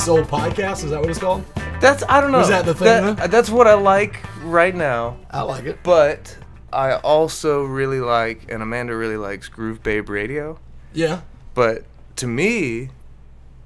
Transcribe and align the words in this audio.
Soul 0.00 0.22
Podcast. 0.22 0.82
Is 0.84 0.90
that 0.90 1.00
what 1.00 1.10
it's 1.10 1.18
called? 1.18 1.44
That's 1.80 2.02
I 2.08 2.20
don't 2.20 2.32
know. 2.32 2.38
Was 2.38 2.48
that 2.48 2.64
the 2.64 2.74
thing, 2.74 3.16
though? 3.16 3.26
that's 3.26 3.50
what 3.50 3.66
I 3.66 3.74
like 3.74 4.18
right 4.42 4.74
now. 4.74 5.18
I 5.30 5.42
like 5.42 5.64
it. 5.64 5.78
But 5.82 6.36
I 6.72 6.94
also 6.96 7.64
really 7.64 8.00
like, 8.00 8.50
and 8.50 8.62
Amanda 8.62 8.94
really 8.96 9.16
likes 9.18 9.48
Groove 9.48 9.82
Babe 9.82 10.08
Radio. 10.08 10.58
Yeah. 10.94 11.20
But 11.54 11.84
to 12.16 12.26
me, 12.26 12.88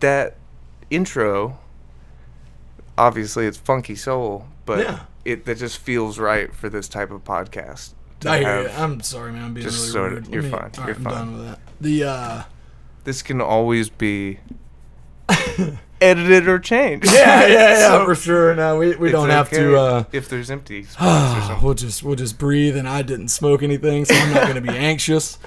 that 0.00 0.36
intro, 0.90 1.58
obviously 2.98 3.46
it's 3.46 3.56
funky 3.58 3.94
soul, 3.94 4.46
but 4.66 4.80
Yeah. 4.80 5.00
it 5.24 5.44
that 5.46 5.58
just 5.58 5.78
feels 5.78 6.18
right 6.18 6.52
for 6.54 6.68
this 6.68 6.88
type 6.88 7.10
of 7.12 7.22
podcast. 7.24 7.92
I 8.26 8.38
hear 8.38 8.62
you. 8.62 8.68
I'm 8.70 9.00
sorry, 9.02 9.32
man. 9.32 9.44
I'm 9.44 9.54
being 9.54 9.64
just 9.66 9.78
really 9.78 9.92
sort 9.92 10.12
of- 10.14 10.26
rude. 10.26 10.34
you're 10.34 10.42
me- 10.42 10.50
fine, 10.50 10.70
all 10.78 10.86
you're 10.86 10.96
I'm 10.96 11.04
fine. 11.04 11.12
done 11.14 11.36
with 11.38 11.46
that. 11.46 11.58
The 11.80 12.04
uh, 12.04 12.42
this 13.04 13.22
can 13.22 13.40
always 13.40 13.88
be 13.90 14.38
edited 16.00 16.48
or 16.48 16.58
changed. 16.58 17.06
yeah, 17.12 17.46
yeah, 17.46 17.48
yeah, 17.48 17.78
So 17.88 18.04
for 18.04 18.14
sure. 18.14 18.54
No, 18.54 18.78
we, 18.78 18.94
we 18.96 19.10
don't 19.10 19.30
have 19.30 19.46
okay 19.48 19.58
to. 19.62 19.76
Uh, 19.76 20.04
if 20.12 20.28
there's 20.28 20.50
empty 20.50 20.82
spots 20.84 21.38
or 21.38 21.46
something. 21.46 21.64
we'll 21.64 21.74
just 21.74 22.02
we'll 22.02 22.16
just 22.16 22.38
breathe, 22.38 22.76
and 22.76 22.88
I 22.88 23.02
didn't 23.02 23.28
smoke 23.28 23.62
anything, 23.62 24.04
so 24.04 24.14
I'm 24.14 24.32
not 24.34 24.42
going 24.44 24.56
to 24.56 24.60
be 24.60 24.68
anxious. 24.76 25.38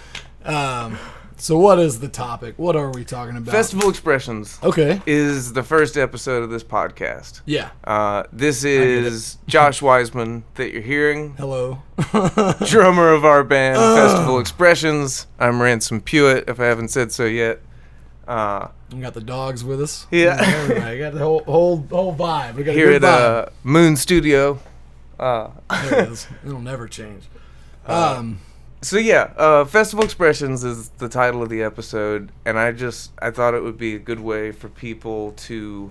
Um, 0.45 0.97
so 1.39 1.59
what 1.59 1.77
is 1.77 1.99
the 1.99 2.07
topic? 2.07 2.55
What 2.57 2.75
are 2.75 2.89
we 2.89 3.05
talking 3.05 3.37
about? 3.37 3.51
Festival 3.51 3.89
Expressions 3.89 4.57
Okay. 4.63 4.99
is 5.05 5.53
the 5.53 5.61
first 5.61 5.95
episode 5.95 6.41
of 6.41 6.49
this 6.49 6.63
podcast. 6.63 7.41
Yeah. 7.45 7.69
Uh, 7.83 8.23
this 8.33 8.63
is 8.63 9.37
Josh 9.47 9.79
Wiseman 9.81 10.45
that 10.55 10.71
you're 10.73 10.81
hearing, 10.81 11.35
Hello. 11.35 11.83
drummer 12.65 13.11
of 13.13 13.23
our 13.23 13.43
band 13.43 13.77
Oh. 13.79 13.95
Festival 13.95 14.39
Expressions. 14.39 15.27
I'm 15.39 15.61
Ransom 15.61 16.01
Pewitt, 16.01 16.45
if 16.49 16.59
I 16.59 16.65
haven't 16.65 16.87
said 16.89 17.11
so 17.11 17.25
yet. 17.25 17.59
Uh, 18.27 18.69
we 18.91 18.99
got 18.99 19.13
the 19.13 19.21
dogs 19.21 19.63
with 19.63 19.81
us. 19.81 20.07
Yeah. 20.11 20.37
Everybody 20.39 20.99
got 20.99 21.13
the 21.13 21.19
whole 21.19 21.43
whole 21.43 21.77
whole 21.89 22.15
vibe. 22.15 22.55
We 22.55 22.63
got 22.63 22.71
a 22.71 22.73
here 22.73 22.87
good 22.87 23.03
at 23.03 23.09
uh, 23.21 23.49
Moon 23.63 23.95
Studio. 23.95 24.59
Uh, 25.19 25.49
There 25.69 26.03
it 26.03 26.09
is. 26.09 26.27
It'll 26.45 26.59
never 26.61 26.87
change. 26.87 27.23
Um, 27.87 28.41
so 28.81 28.97
yeah, 28.97 29.31
uh, 29.37 29.63
Festival 29.63 30.03
Expressions 30.03 30.65
is 30.65 30.89
the 30.97 31.07
title 31.07 31.41
of 31.41 31.47
the 31.47 31.63
episode, 31.63 32.33
and 32.45 32.59
I 32.59 32.73
just 32.73 33.11
I 33.21 33.31
thought 33.31 33.53
it 33.53 33.63
would 33.63 33.77
be 33.77 33.95
a 33.95 33.99
good 33.99 34.19
way 34.19 34.51
for 34.51 34.67
people 34.67 35.31
to 35.47 35.89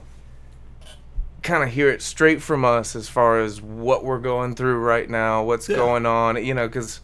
kind 1.42 1.62
of 1.62 1.70
hear 1.70 1.88
it 1.88 2.02
straight 2.02 2.42
from 2.42 2.66
us 2.66 2.94
as 2.94 3.08
far 3.08 3.40
as 3.40 3.62
what 3.62 4.04
we're 4.04 4.18
going 4.18 4.54
through 4.54 4.76
right 4.76 5.08
now, 5.08 5.42
what's 5.42 5.70
Yeah. 5.70 5.76
going 5.76 6.04
on, 6.04 6.44
you 6.44 6.52
know, 6.52 6.66
because 6.68 7.00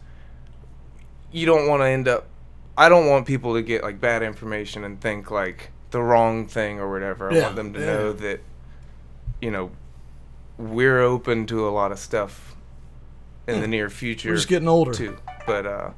you 1.31 1.47
don't 1.47 1.67
want 1.67 1.81
to 1.81 1.87
end 1.87 2.07
up. 2.07 2.27
I 2.77 2.87
don't 2.87 3.07
want 3.07 3.25
people 3.25 3.55
to 3.55 3.63
get 3.63 3.81
like 3.81 3.99
bad 3.99 4.21
information 4.21 4.83
and 4.83 5.01
think 5.01 5.31
like 5.31 5.71
the 5.93 6.03
wrong 6.03 6.45
thing 6.47 6.79
or 6.81 6.91
whatever. 6.91 7.31
I 7.31 7.35
Yeah, 7.35 7.43
want 7.43 7.55
them 7.55 7.71
to 7.73 7.79
yeah. 7.79 7.85
know 7.85 8.11
that, 8.13 8.41
you 9.41 9.49
know, 9.49 9.71
we're 10.57 10.99
open 10.99 11.45
to 11.47 11.65
a 11.67 11.71
lot 11.71 11.91
of 11.93 11.99
stuff 11.99 12.55
in 13.47 13.61
the 13.61 13.67
near 13.67 13.89
future 13.89 14.29
we're 14.29 14.35
just 14.35 14.47
getting 14.49 14.67
older. 14.67 14.93
too. 14.93 15.17
But 15.47 15.65
uh, 15.65 15.89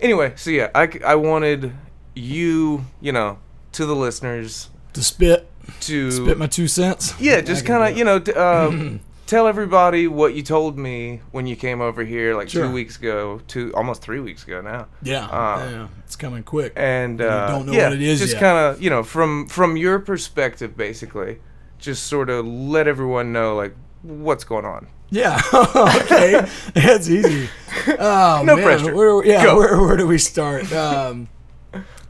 anyway, 0.00 0.32
so 0.36 0.50
yeah, 0.50 0.70
I, 0.74 0.88
I 1.04 1.14
wanted 1.14 1.72
you, 2.14 2.84
you 3.00 3.12
know, 3.12 3.38
to 3.72 3.86
the 3.86 3.94
listeners 3.96 4.68
To 4.94 5.02
spit, 5.02 5.48
to 5.80 6.10
spit 6.10 6.36
my 6.38 6.46
two 6.48 6.66
cents. 6.68 7.14
yeah, 7.20 7.40
just 7.40 7.64
kind 7.64 7.90
of 7.90 7.96
you 7.98 8.04
know 8.04 8.18
t- 8.18 8.32
uh, 8.34 8.70
tell 9.28 9.46
everybody 9.46 10.08
what 10.08 10.34
you 10.34 10.42
told 10.42 10.76
me 10.78 11.20
when 11.30 11.46
you 11.46 11.54
came 11.54 11.80
over 11.80 12.02
here 12.04 12.34
like 12.34 12.48
Sure. 12.48 12.66
two 12.66 12.72
weeks 12.72 12.96
ago, 12.96 13.40
two 13.46 13.72
almost 13.76 14.02
three 14.02 14.18
weeks 14.20 14.42
ago 14.44 14.60
now, 14.60 14.86
Yeah, 15.02 15.26
Uh, 15.26 15.68
yeah, 15.70 15.88
it's 16.04 16.16
coming 16.16 16.42
quick. 16.42 16.72
and 16.74 17.20
uh, 17.20 17.48
don't 17.48 17.66
know 17.66 17.72
yeah, 17.72 17.84
what 17.84 17.92
it 17.92 18.02
is 18.02 18.18
just 18.18 18.38
kind 18.38 18.58
of 18.58 18.82
you 18.82 18.90
know 18.90 19.02
from 19.04 19.46
from 19.46 19.76
your 19.76 19.98
perspective, 20.00 20.76
basically, 20.76 21.38
just 21.78 22.04
sort 22.04 22.28
of 22.30 22.44
let 22.46 22.88
everyone 22.88 23.32
know 23.32 23.54
like 23.54 23.74
what's 24.02 24.44
going 24.44 24.64
on. 24.64 24.88
Yeah. 25.10 25.40
okay. 25.54 26.44
That's 26.74 27.08
easy. 27.08 27.48
Oh, 27.98 28.42
No 28.44 28.56
man. 28.56 28.64
pressure. 28.64 28.94
Where, 28.94 29.24
yeah. 29.24 29.42
Go. 29.44 29.56
Where, 29.56 29.80
where 29.80 29.96
do 29.96 30.06
we 30.06 30.18
start? 30.18 30.70
Um, 30.72 31.28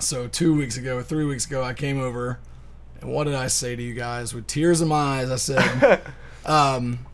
so 0.01 0.27
two 0.27 0.57
weeks 0.57 0.77
ago, 0.77 1.03
three 1.03 1.25
weeks 1.25 1.47
ago, 1.47 1.62
I 1.62 1.73
came 1.75 2.01
over, 2.01 2.41
and 3.01 3.11
what 3.12 3.25
did 3.25 3.34
I 3.34 3.47
say 3.47 3.77
to 3.77 3.83
you 3.83 3.95
guys 3.95 4.34
with 4.34 4.47
tears 4.49 4.81
in 4.81 4.89
my 4.89 5.21
eyes? 5.21 5.31
I 5.31 5.37
said, 5.37 6.01
um, 6.47 7.07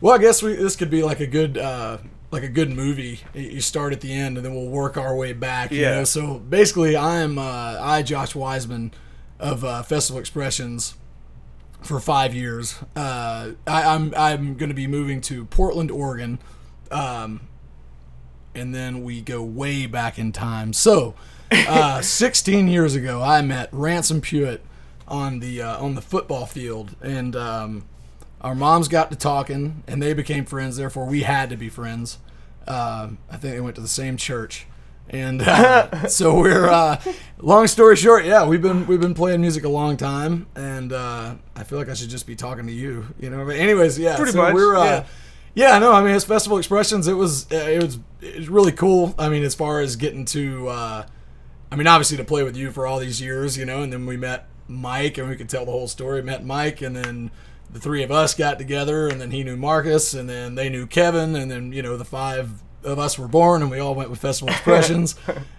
"Well, 0.00 0.14
I 0.14 0.18
guess 0.18 0.42
we 0.42 0.54
this 0.54 0.76
could 0.76 0.90
be 0.90 1.02
like 1.02 1.20
a 1.20 1.26
good." 1.26 1.58
Uh, 1.58 1.98
like 2.32 2.42
a 2.42 2.48
good 2.48 2.70
movie, 2.70 3.20
You- 3.34 3.60
start 3.60 3.92
at 3.92 4.00
the 4.00 4.12
end, 4.12 4.36
and 4.36 4.44
then 4.44 4.52
we'll 4.52 4.66
work 4.66 4.96
our 4.96 5.14
way 5.14 5.32
back. 5.32 5.70
You 5.70 5.82
Yeah. 5.82 5.94
know, 5.98 6.04
so 6.04 6.40
basically, 6.40 6.96
I'm 6.96 7.38
uh, 7.38 7.78
I 7.80 8.02
Josh 8.02 8.34
Wiseman 8.34 8.92
of 9.38 9.64
uh, 9.64 9.84
Festival 9.84 10.18
Expressions 10.18 10.94
for 11.82 12.00
five 12.00 12.34
years. 12.34 12.74
Uh, 12.96 13.52
I, 13.68 13.94
I'm 13.94 14.12
I'm 14.16 14.56
going 14.56 14.70
to 14.70 14.74
be 14.74 14.88
moving 14.88 15.20
to 15.22 15.44
Portland, 15.46 15.92
Oregon, 15.92 16.40
um, 16.90 17.42
and 18.56 18.74
then 18.74 19.04
we 19.04 19.20
go 19.20 19.40
way 19.42 19.86
back 19.86 20.18
in 20.18 20.32
time. 20.32 20.72
So, 20.72 21.14
uh, 21.52 22.00
16 22.02 22.66
years 22.66 22.96
ago, 22.96 23.22
I 23.22 23.40
met 23.40 23.68
Ransom 23.70 24.20
Pewitt 24.20 24.62
on 25.06 25.38
the 25.38 25.62
uh, 25.62 25.78
on 25.82 25.94
the 25.94 26.02
football 26.02 26.44
field, 26.44 26.96
and 27.00 27.36
um, 27.36 27.84
our 28.40 28.54
moms 28.54 28.88
got 28.88 29.10
to 29.10 29.16
talking, 29.16 29.82
and 29.86 30.02
they 30.02 30.12
became 30.12 30.44
friends. 30.44 30.76
Therefore, 30.76 31.06
we 31.06 31.22
had 31.22 31.50
to 31.50 31.56
be 31.56 31.68
friends. 31.68 32.18
Uh, 32.66 33.10
I 33.30 33.36
think 33.36 33.54
they 33.54 33.60
went 33.60 33.76
to 33.76 33.80
the 33.80 33.88
same 33.88 34.16
church. 34.16 34.66
And 35.08 35.42
uh, 35.42 36.08
so 36.08 36.38
we're. 36.38 36.68
Uh, 36.68 37.00
long 37.38 37.66
story 37.66 37.96
short, 37.96 38.24
yeah, 38.24 38.46
we've 38.46 38.62
been 38.62 38.86
we've 38.86 39.00
been 39.00 39.14
playing 39.14 39.40
music 39.40 39.64
a 39.64 39.68
long 39.68 39.96
time, 39.96 40.46
and 40.56 40.92
uh, 40.92 41.34
I 41.54 41.64
feel 41.64 41.78
like 41.78 41.88
I 41.88 41.94
should 41.94 42.10
just 42.10 42.26
be 42.26 42.34
talking 42.34 42.66
to 42.66 42.72
you, 42.72 43.06
you 43.20 43.30
know. 43.30 43.44
But 43.44 43.56
anyways, 43.56 43.98
yeah, 43.98 44.16
Pretty 44.16 44.32
so 44.32 44.42
much, 44.42 44.54
we're. 44.54 44.76
Uh, 44.76 44.84
yeah. 44.84 45.04
yeah, 45.54 45.78
no, 45.78 45.92
I 45.92 46.02
mean, 46.02 46.14
it's 46.14 46.24
Festival 46.24 46.58
Expressions. 46.58 47.06
It 47.06 47.14
was 47.14 47.50
uh, 47.52 47.56
it 47.56 47.82
was 47.82 47.98
it 48.20 48.36
was 48.36 48.48
really 48.48 48.72
cool. 48.72 49.14
I 49.18 49.28
mean, 49.28 49.44
as 49.44 49.54
far 49.54 49.80
as 49.80 49.96
getting 49.96 50.24
to, 50.26 50.68
uh, 50.68 51.06
I 51.70 51.76
mean, 51.76 51.86
obviously 51.86 52.16
to 52.16 52.24
play 52.24 52.42
with 52.42 52.56
you 52.56 52.72
for 52.72 52.86
all 52.86 52.98
these 52.98 53.20
years, 53.20 53.56
you 53.56 53.64
know, 53.64 53.82
and 53.82 53.92
then 53.92 54.06
we 54.06 54.16
met 54.16 54.48
Mike, 54.66 55.18
and 55.18 55.28
we 55.28 55.36
could 55.36 55.48
tell 55.48 55.64
the 55.64 55.72
whole 55.72 55.88
story. 55.88 56.22
Met 56.22 56.44
Mike, 56.44 56.82
and 56.82 56.96
then 56.96 57.30
the 57.76 57.82
three 57.82 58.02
of 58.02 58.10
us 58.10 58.34
got 58.34 58.58
together, 58.58 59.06
and 59.06 59.20
then 59.20 59.30
he 59.30 59.44
knew 59.44 59.56
Marcus, 59.56 60.14
and 60.14 60.28
then 60.30 60.54
they 60.54 60.70
knew 60.70 60.86
Kevin, 60.86 61.36
and 61.36 61.50
then 61.50 61.72
you 61.72 61.82
know 61.82 61.96
the 61.98 62.04
five 62.06 62.50
of 62.82 62.98
us 62.98 63.18
were 63.18 63.28
born, 63.28 63.60
and 63.60 63.70
we 63.70 63.78
all 63.78 63.94
went 63.94 64.08
with 64.08 64.18
Festival 64.18 64.48
Expressions, 64.54 65.14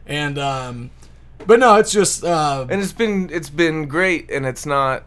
and 0.07 0.39
um, 0.39 0.89
but 1.45 1.59
no, 1.59 1.75
it's 1.75 1.91
just 1.91 2.23
uh, 2.23 2.65
and 2.69 2.81
it's 2.81 2.91
been 2.93 3.29
it's 3.31 3.51
been 3.51 3.87
great 3.87 4.31
and 4.31 4.45
it's 4.47 4.65
not 4.65 5.03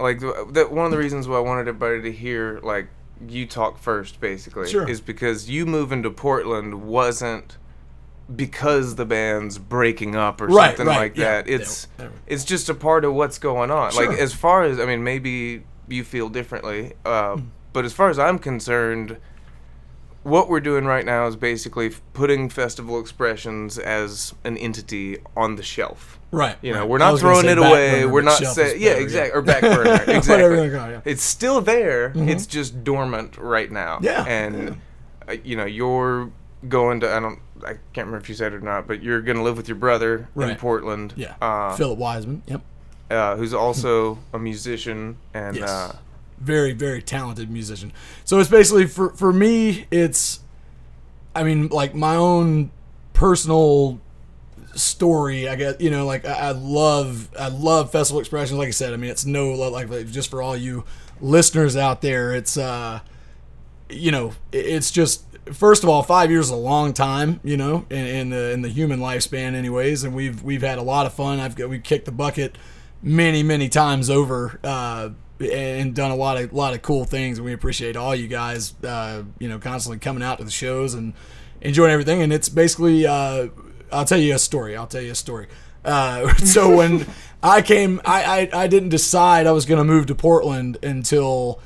like 0.00 0.18
the, 0.18 0.48
the, 0.50 0.64
one 0.66 0.84
of 0.84 0.90
the 0.90 0.98
reasons 0.98 1.28
why 1.28 1.36
i 1.36 1.40
wanted 1.40 1.68
everybody 1.68 2.02
to 2.02 2.10
hear 2.10 2.58
like 2.64 2.88
you 3.28 3.46
talk 3.46 3.78
first 3.78 4.20
basically 4.20 4.68
Sure. 4.68 4.88
is 4.88 5.00
because 5.00 5.48
you 5.48 5.64
moving 5.64 6.02
to 6.02 6.10
portland 6.10 6.82
wasn't 6.82 7.56
because 8.34 8.96
the 8.96 9.04
band's 9.04 9.58
breaking 9.58 10.16
up 10.16 10.40
or 10.40 10.46
Right, 10.46 10.68
something 10.70 10.86
right, 10.86 10.96
like 10.96 11.16
yeah, 11.16 11.42
that 11.42 11.48
it's 11.48 11.86
yeah. 12.00 12.08
it's 12.26 12.44
just 12.44 12.68
a 12.68 12.74
part 12.74 13.04
of 13.04 13.14
what's 13.14 13.38
going 13.38 13.70
on 13.70 13.92
Sure. 13.92 14.08
like 14.08 14.18
as 14.18 14.34
far 14.34 14.64
as 14.64 14.80
i 14.80 14.86
mean 14.86 15.04
maybe 15.04 15.62
you 15.92 16.04
feel 16.04 16.28
differently 16.28 16.94
uh, 17.04 17.36
Hmm. 17.36 17.44
but 17.72 17.84
as 17.84 17.92
far 17.92 18.08
as 18.10 18.18
i'm 18.18 18.38
concerned 18.38 19.16
what 20.22 20.48
we're 20.48 20.60
doing 20.60 20.84
right 20.84 21.04
now 21.04 21.26
is 21.26 21.34
basically 21.36 21.86
f- 21.88 22.00
putting 22.12 22.48
festival 22.48 23.00
expressions 23.00 23.76
as 23.78 24.34
an 24.44 24.56
entity 24.56 25.18
on 25.36 25.56
the 25.56 25.62
shelf 25.64 26.20
right. 26.30 26.56
you 26.62 26.72
know, 26.72 26.80
right. 26.80 26.88
we're 26.88 26.98
not 26.98 27.18
throwing 27.18 27.46
it 27.46 27.58
away. 27.58 28.06
we're 28.06 28.22
not 28.22 28.38
saying, 28.38 28.80
yeah, 28.80 28.92
exactly, 28.92 29.36
or 29.36 29.42
back 29.42 29.62
burner, 29.62 30.02
exactly. 30.06 30.70
call 30.70 30.90
yeah. 30.90 31.00
It's 31.04 31.22
still 31.22 31.60
there. 31.60 32.12
It's 32.14 32.46
just 32.46 32.84
dormant 32.84 33.36
right 33.36 33.70
now. 33.70 33.98
Yeah, 34.00 34.24
and 34.24 34.80
uh, 35.28 35.32
you 35.44 35.56
know, 35.56 35.64
you're 35.64 36.30
going 36.68 37.00
to. 37.00 37.12
I 37.12 37.20
don't. 37.20 37.38
I 37.64 37.74
can't 37.92 38.06
remember 38.06 38.18
if 38.18 38.28
you 38.28 38.34
said 38.34 38.52
it 38.52 38.56
or 38.56 38.60
not, 38.60 38.86
but 38.88 39.02
you're 39.02 39.20
going 39.20 39.36
to 39.36 39.42
live 39.42 39.56
with 39.56 39.68
your 39.68 39.76
brother 39.76 40.28
in 40.36 40.56
Portland. 40.56 41.14
Yeah, 41.16 41.34
uh, 41.40 41.76
Philip 41.76 41.98
Wiseman. 41.98 42.42
Yep. 42.46 42.62
Uh, 43.12 43.36
who's 43.36 43.54
also 43.54 44.18
a 44.32 44.38
musician 44.38 45.16
and 45.34 45.56
Yes. 45.56 45.68
uh, 45.70 45.96
very 46.38 46.72
very 46.72 47.00
talented 47.02 47.50
musician. 47.50 47.92
So 48.24 48.38
it's 48.40 48.50
basically 48.50 48.86
for 48.86 49.10
for 49.10 49.32
me 49.32 49.86
it's 49.92 50.40
i 51.34 51.42
mean 51.44 51.68
like 51.68 51.94
my 51.94 52.16
own 52.16 52.70
personal 53.12 54.00
story 54.74 55.48
i 55.48 55.54
guess 55.54 55.76
you 55.78 55.90
know 55.90 56.04
like 56.06 56.24
i, 56.26 56.32
I 56.48 56.50
love 56.52 57.28
i 57.38 57.48
love 57.48 57.92
festival 57.92 58.20
expressions. 58.20 58.58
Like 58.58 58.68
i 58.68 58.72
said 58.72 58.92
i 58.92 58.96
mean 58.96 59.10
it's 59.10 59.24
no 59.24 59.52
like 59.52 59.88
like, 59.88 60.06
just 60.10 60.30
for 60.30 60.42
all 60.42 60.56
you 60.56 60.84
listeners 61.20 61.76
out 61.76 62.00
there 62.02 62.34
it's 62.34 62.56
uh 62.56 63.00
you 63.88 64.10
know 64.10 64.32
it's 64.50 64.90
just 64.90 65.24
first 65.52 65.82
of 65.84 65.88
all 65.88 66.02
five 66.02 66.30
years 66.30 66.46
is 66.46 66.50
a 66.50 66.56
long 66.56 66.92
time 66.92 67.38
you 67.44 67.56
know 67.56 67.84
in, 67.90 68.06
in 68.06 68.30
the 68.30 68.50
in 68.52 68.62
the 68.62 68.68
human 68.68 68.98
lifespan 68.98 69.54
anyways 69.54 70.04
and 70.04 70.14
we've 70.14 70.42
we've 70.42 70.62
had 70.62 70.78
a 70.78 70.82
lot 70.82 71.04
of 71.06 71.12
fun. 71.12 71.38
I've 71.38 71.54
got 71.54 71.68
we've 71.68 71.82
kicked 71.82 72.06
the 72.06 72.12
bucket 72.12 72.56
many 73.02 73.42
many 73.42 73.68
times 73.68 74.08
over 74.08 74.60
uh 74.62 75.10
and 75.40 75.94
done 75.94 76.12
a 76.12 76.16
lot 76.16 76.40
of 76.40 76.52
lot 76.52 76.72
of 76.72 76.82
cool 76.82 77.04
things 77.04 77.38
and 77.38 77.44
we 77.44 77.52
appreciate 77.52 77.96
all 77.96 78.14
you 78.14 78.28
guys 78.28 78.74
uh 78.84 79.22
you 79.40 79.48
know 79.48 79.58
constantly 79.58 79.98
coming 79.98 80.22
out 80.22 80.38
to 80.38 80.44
the 80.44 80.50
shows 80.50 80.94
and 80.94 81.12
enjoying 81.60 81.90
everything 81.90 82.22
and 82.22 82.32
it's 82.32 82.48
basically 82.48 83.04
uh 83.06 83.48
i'll 83.90 84.04
tell 84.04 84.18
you 84.18 84.34
a 84.34 84.38
story 84.38 84.76
i'll 84.76 84.86
tell 84.86 85.02
you 85.02 85.12
a 85.12 85.16
story 85.16 85.48
Uh, 85.84 86.32
so 86.44 86.76
when 86.76 87.04
I 87.42 87.60
came, 87.60 88.00
I, 88.04 88.48
I 88.52 88.62
I 88.62 88.66
didn't 88.68 88.90
decide 88.90 89.48
I 89.48 89.52
was 89.52 89.66
gonna 89.66 89.82
move 89.84 90.06
to 90.06 90.14
Portland 90.14 90.78
until. 90.82 91.60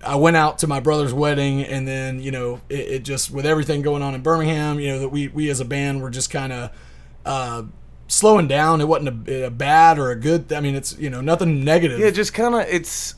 I 0.00 0.14
went 0.14 0.36
out 0.36 0.58
to 0.58 0.68
my 0.68 0.78
brother's 0.78 1.12
wedding, 1.12 1.64
and 1.64 1.84
then 1.84 2.20
you 2.22 2.30
know 2.30 2.60
it, 2.68 2.78
it 2.78 3.02
just 3.02 3.32
with 3.32 3.44
everything 3.44 3.82
going 3.82 4.00
on 4.00 4.14
in 4.14 4.22
Birmingham, 4.22 4.78
you 4.78 4.92
know 4.92 5.00
that 5.00 5.08
we 5.08 5.26
we 5.26 5.50
as 5.50 5.58
a 5.58 5.64
band 5.64 6.00
were 6.02 6.08
just 6.10 6.30
kind 6.30 6.52
of 6.52 6.70
uh, 7.26 7.64
slowing 8.08 8.48
down. 8.48 8.80
It 8.80 8.88
wasn't 8.88 9.28
a, 9.28 9.46
a 9.46 9.50
bad 9.50 9.98
or 9.98 10.10
a 10.10 10.16
good. 10.16 10.52
I 10.52 10.60
mean, 10.60 10.74
it's 10.74 10.98
you 10.98 11.08
know 11.10 11.20
nothing 11.20 11.62
negative. 11.64 12.00
Yeah, 12.00 12.10
just 12.10 12.34
kind 12.34 12.54
of 12.56 12.62
it's. 12.62 13.14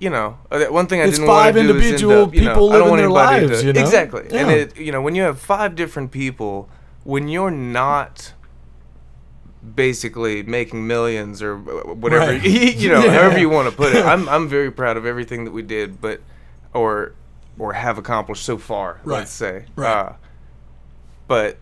You 0.00 0.10
know, 0.10 0.36
uh, 0.50 0.64
one 0.64 0.88
thing 0.88 1.00
I 1.00 1.04
It's 1.04 1.18
didn't 1.18 1.28
want 1.28 1.42
five 1.44 1.54
to 1.54 1.62
do 1.62 1.68
is 1.68 1.70
end 1.70 1.80
individual 1.84 2.22
up, 2.24 2.34
you 2.34 2.40
know, 2.40 2.50
people 2.54 2.70
I 2.72 2.78
don't 2.78 2.88
living 2.90 3.10
want 3.10 3.20
anybody 3.20 3.46
lives, 3.46 3.60
to, 3.60 3.66
you 3.68 3.72
know? 3.72 3.80
Exactly, 3.80 4.22
and 4.32 4.50
it 4.50 4.76
you 4.76 4.90
know 4.90 5.00
when 5.00 5.14
you 5.14 5.22
have 5.22 5.38
five 5.38 5.76
different 5.76 6.10
people, 6.10 6.68
when 7.04 7.28
you're 7.28 7.52
not 7.52 8.32
basically 9.74 10.42
making 10.42 10.86
millions 10.86 11.42
or 11.42 11.56
whatever 11.58 12.32
Right. 12.32 12.42
you 12.44 12.88
know 12.88 13.00
Yeah. 13.04 13.12
however 13.12 13.38
you 13.38 13.48
want 13.50 13.68
to 13.70 13.76
put 13.76 13.94
it 13.94 14.04
i'm 14.06 14.26
i'm 14.30 14.48
very 14.48 14.70
proud 14.72 14.96
of 14.96 15.04
everything 15.04 15.44
that 15.44 15.50
we 15.50 15.60
did 15.62 16.00
but 16.00 16.20
or 16.72 17.12
or 17.58 17.74
have 17.74 17.98
accomplished 17.98 18.42
so 18.44 18.56
far 18.56 19.00
Right. 19.04 19.18
let's 19.18 19.30
say 19.32 19.66
Right. 19.76 19.92
uh, 19.92 20.12
but 21.28 21.58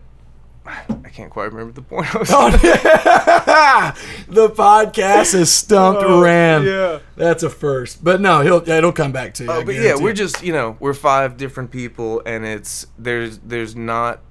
i 1.05 1.09
can't 1.09 1.29
quite 1.31 1.51
remember 1.51 1.71
the 1.73 1.81
point 1.81 2.13
I 2.15 2.17
was 2.19 2.29
Oh, 2.31 2.49
the 4.27 4.49
podcast 4.49 5.33
is 5.33 5.51
stumped 5.51 6.01
Oh, 6.03 6.21
Rand. 6.21 6.65
yeah. 6.65 6.99
That's 7.15 7.43
a 7.43 7.49
first. 7.49 8.03
But 8.03 8.21
no, 8.21 8.41
he'll 8.41 8.63
yeah, 8.65 8.77
it'll 8.77 8.91
come 8.93 9.11
back 9.11 9.33
to 9.35 9.43
you. 9.43 9.51
Oh, 9.51 9.63
but 9.65 9.75
yeah, 9.75 9.95
we're 9.95 10.13
just 10.13 10.43
you 10.43 10.53
know 10.53 10.77
we're 10.79 10.93
five 10.93 11.35
different 11.37 11.71
people, 11.71 12.21
and 12.25 12.45
it's 12.45 12.87
there's 12.97 13.39
there's 13.39 13.75
not 13.75 14.21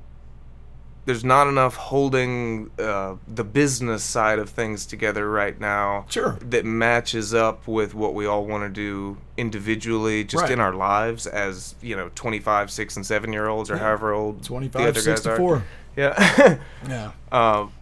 there's 1.05 1.25
not 1.25 1.47
enough 1.49 1.75
holding 1.77 2.71
uh, 2.79 3.17
the 3.27 3.45
business 3.45 4.03
side 4.05 4.39
of 4.39 4.49
things 4.51 4.85
together 4.87 5.31
right 5.31 5.59
now. 5.61 6.05
Sure. 6.09 6.39
That 6.43 6.65
matches 6.67 7.33
up 7.35 7.67
with 7.67 7.95
what 7.95 8.15
we 8.15 8.27
all 8.27 8.45
want 8.47 8.65
to 8.65 8.69
do 8.69 9.17
individually, 9.37 10.25
just 10.25 10.43
Right. 10.43 10.53
in 10.53 10.61
our 10.61 10.75
lives 10.75 11.27
as 11.27 11.75
you 11.81 11.97
know, 11.97 12.11
25, 12.15 12.71
six, 12.71 12.97
and 12.97 13.05
seven 13.07 13.33
year 13.33 13.49
olds, 13.49 13.71
or 13.71 13.79
however 13.79 14.13
old 14.13 14.41
the 14.41 14.45
25, 14.45 14.81
other 14.83 15.03
guys 15.03 15.27
are. 15.27 15.63
64. 15.99 16.47
Yeah. 16.47 16.59
Yeah. 16.89 17.11
Um, 17.33 17.73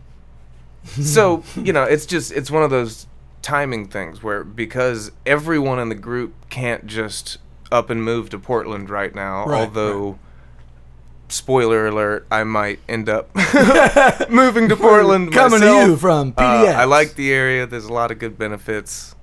so 0.84 1.42
you 1.56 1.72
know, 1.72 1.82
it's 1.84 2.06
just 2.06 2.32
it's 2.32 2.50
one 2.50 2.62
of 2.62 2.70
those 2.70 3.06
timing 3.42 3.88
things 3.88 4.22
where 4.22 4.42
because 4.44 5.10
everyone 5.24 5.78
in 5.78 5.88
the 5.88 5.94
group 5.96 6.32
can't 6.50 6.86
just 6.86 7.38
up 7.72 7.90
and 7.90 8.04
move 8.04 8.30
to 8.30 8.38
Portland 8.38 8.88
right 8.90 9.14
now, 9.14 9.46
Right, 9.46 9.60
although. 9.62 10.18
Spoiler 11.28 11.88
alert! 11.88 12.24
I 12.30 12.44
might 12.44 12.78
end 12.88 13.08
up 13.08 13.28
moving 14.30 14.68
to 14.68 14.76
Portland. 14.76 15.32
Coming 15.32 15.58
to 15.60 15.66
you 15.86 15.96
from 15.96 16.32
Uh, 16.36 16.42
PDX. 16.64 16.74
I 16.76 16.84
like 16.84 17.16
the 17.16 17.32
area. 17.32 17.66
There's 17.66 17.86
a 17.86 17.92
lot 17.92 18.12
of 18.12 18.20
good 18.20 18.38
benefits. 18.38 19.15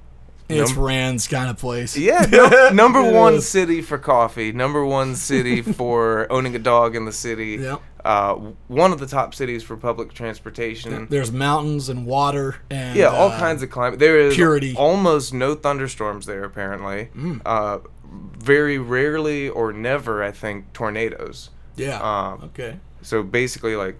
It's 0.49 0.71
num- 0.75 0.83
Rand's 0.83 1.27
kind 1.27 1.49
of 1.49 1.57
place. 1.57 1.97
Yeah, 1.97 2.25
no, 2.31 2.69
number 2.73 3.01
one 3.01 3.35
is. 3.35 3.47
city 3.47 3.81
for 3.81 3.97
coffee. 3.97 4.51
Number 4.51 4.85
one 4.85 5.15
city 5.15 5.61
for 5.79 6.27
owning 6.31 6.55
a 6.55 6.59
dog 6.59 6.95
in 6.95 7.05
the 7.05 7.11
city. 7.13 7.57
Yep. 7.61 7.81
Uh, 8.03 8.33
one 8.67 8.91
of 8.91 8.99
the 8.99 9.07
top 9.07 9.33
cities 9.33 9.63
for 9.63 9.77
public 9.77 10.13
transportation. 10.13 11.07
There's 11.09 11.31
mountains 11.31 11.87
and 11.87 12.05
water 12.05 12.57
and 12.69 12.97
Yeah, 12.97 13.07
all 13.07 13.29
uh, 13.29 13.39
kinds 13.39 13.63
of 13.63 13.69
climate. 13.69 13.99
There 13.99 14.19
is 14.19 14.35
purity. 14.35 14.73
Mm. 14.73 14.77
almost 14.79 15.33
no 15.33 15.55
thunderstorms 15.55 16.25
there. 16.25 16.43
Apparently, 16.43 17.09
uh, 17.45 17.79
very 18.11 18.77
rarely 18.77 19.47
or 19.49 19.71
never, 19.71 20.21
I 20.21 20.31
think, 20.31 20.73
tornadoes. 20.73 21.49
Yeah. 21.77 21.99
um, 22.01 22.43
okay. 22.45 22.79
So 23.01 23.23
basically, 23.23 23.75
like 23.77 23.97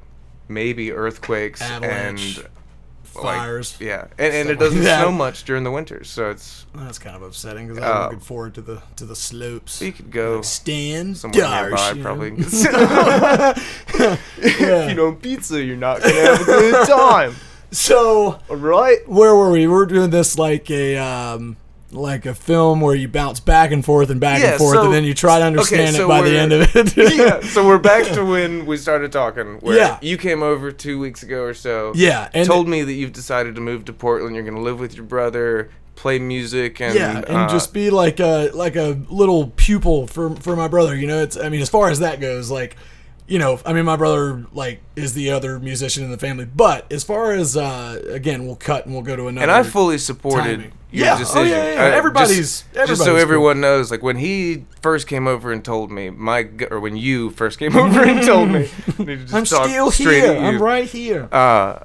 maybe 0.50 0.92
earthquakes 0.92 1.62
Avalanche, 1.62 2.40
and 2.40 2.48
Fires. 3.22 3.76
Like, 3.80 3.88
yeah, 3.88 4.08
and, 4.18 4.34
and 4.34 4.50
it 4.50 4.60
doesn't 4.60 4.84
like 4.84 5.00
snow 5.00 5.12
much 5.12 5.44
during 5.44 5.64
the 5.64 5.72
winters, 5.72 6.10
so 6.10 6.30
it's 6.32 6.66
That's 6.76 6.98
kind 7.00 7.16
of 7.16 7.22
upsetting 7.22 7.68
because 7.68 7.84
Uh, 7.84 7.88
I'm 7.92 8.04
looking 8.06 8.20
forward 8.20 8.54
to 8.56 8.62
the 8.62 8.82
to 8.96 9.06
the 9.06 9.16
slopes. 9.16 9.82
you 9.82 9.92
could 9.92 10.12
go 10.12 10.42
Stand 10.42 11.18
somewhere 11.18 11.44
darsh, 11.44 11.70
nearby 11.70 11.90
you 11.90 11.96
know? 11.96 12.04
probably. 12.04 12.30
Yeah. 14.44 14.84
if 14.84 14.90
you 14.90 14.96
don't 14.96 15.22
pizza, 15.22 15.62
you're 15.64 15.78
not 15.78 16.02
gonna 16.02 16.14
have 16.14 16.42
a 16.42 16.46
good 16.46 16.88
time. 16.88 17.36
So 17.72 18.40
All 18.50 18.56
right. 18.56 19.00
where 19.08 19.36
were 19.36 19.52
we? 19.52 19.68
We're 19.68 19.86
doing 19.86 20.10
this 20.10 20.38
like 20.38 20.70
a 20.70 20.98
um, 20.98 21.58
like 21.94 22.26
a 22.26 22.34
film 22.34 22.82
where 22.82 22.96
you 22.96 23.08
bounce 23.08 23.40
back 23.40 23.72
and 23.72 23.84
forth 23.86 24.10
and 24.10 24.20
back 24.20 24.42
Yeah, 24.42 24.50
and 24.52 24.58
forth, 24.58 24.76
so- 24.76 24.86
and 24.86 24.94
then 24.94 25.04
you 25.04 25.14
try 25.14 25.40
to 25.40 25.46
understand 25.46 25.96
so 25.96 26.06
it 26.06 26.08
by 26.08 26.22
the 26.22 26.38
end 26.38 26.52
of 26.54 26.62
it. 26.76 26.98
yeah, 27.16 27.40
so 27.42 27.66
we're 27.66 27.78
back 27.78 28.06
to 28.14 28.24
when 28.30 28.66
we 28.66 28.78
started 28.78 29.12
talking. 29.12 29.58
Where 29.60 29.78
Yeah. 29.78 30.00
you 30.02 30.18
came 30.18 30.42
over 30.44 30.72
two 30.72 31.00
weeks 31.00 31.24
ago 31.24 31.44
or 31.44 31.54
so. 31.54 31.94
Yeah, 31.96 32.30
and 32.34 32.48
told 32.48 32.68
me 32.68 32.84
that 32.84 32.94
you've 32.94 33.14
decided 33.14 33.56
to 33.56 33.62
move 33.62 33.86
to 33.86 33.94
Portland. 33.94 34.36
You're 34.36 34.44
going 34.44 34.56
to 34.56 34.62
live 34.62 34.80
with 34.80 34.96
your 34.96 35.06
brother, 35.06 35.70
play 35.96 36.20
music, 36.20 36.82
and 36.82 36.96
yeah, 36.96 37.18
and 37.20 37.28
uh, 37.38 37.48
just 37.50 37.74
be 37.74 37.90
like 37.90 38.20
a 38.20 38.50
like 38.54 38.76
a 38.76 39.00
little 39.10 39.48
pupil 39.56 40.08
for 40.08 40.36
for 40.38 40.56
my 40.56 40.68
brother. 40.68 40.96
You 40.96 41.08
know, 41.08 41.22
it's 41.22 41.38
I 41.38 41.50
mean, 41.50 41.62
as 41.62 41.70
far 41.70 41.90
as 41.90 42.00
that 42.00 42.20
goes, 42.20 42.50
like. 42.50 42.76
You 43.26 43.40
know, 43.40 43.60
I 43.66 43.72
mean, 43.74 43.86
my 43.86 43.96
brother 43.96 44.46
like 44.54 44.82
is 44.96 45.14
the 45.14 45.32
other 45.32 45.58
musician 45.60 46.04
in 46.04 46.12
the 46.12 46.18
family, 46.18 46.46
but 46.46 46.92
as 46.92 47.04
far 47.04 47.32
as 47.32 47.56
uh, 47.56 48.02
again, 48.10 48.46
we'll 48.46 48.58
cut 48.58 48.86
and 48.86 48.94
we'll 48.94 49.04
go 49.04 49.16
to 49.16 49.28
another. 49.28 49.44
and 49.44 49.52
I 49.52 49.64
fully 49.64 49.98
supported 49.98 50.44
timing. 50.58 50.74
your 50.92 51.06
Yeah, 51.06 51.16
oh, 51.16 51.20
decision. 51.20 51.48
yeah, 51.48 51.74
yeah, 51.74 51.82
I- 51.84 51.90
everybody's- 51.96 52.38
just, 52.38 52.74
just 52.88 53.02
so 53.04 53.12
cool. 53.12 53.18
everyone 53.22 53.62
knows. 53.62 53.92
Like 53.92 54.04
when 54.04 54.18
he 54.18 54.66
first 54.82 55.08
came 55.08 55.26
over 55.28 55.54
and 55.54 55.64
told 55.64 55.90
me, 55.90 56.10
my 56.10 56.50
or 56.70 56.82
when 56.82 56.98
you 56.98 57.30
first 57.30 57.60
came 57.60 57.76
over 57.84 58.04
and 58.04 58.22
told 58.26 58.50
me, 58.50 58.70
I 59.00 59.04
need 59.04 59.06
to 59.06 59.16
just 59.18 59.34
I'm 59.34 59.46
still 59.46 59.90
here. 59.90 60.38
I'm 60.38 60.62
right 60.62 60.88
here. 60.90 61.30
uh, 61.32 61.80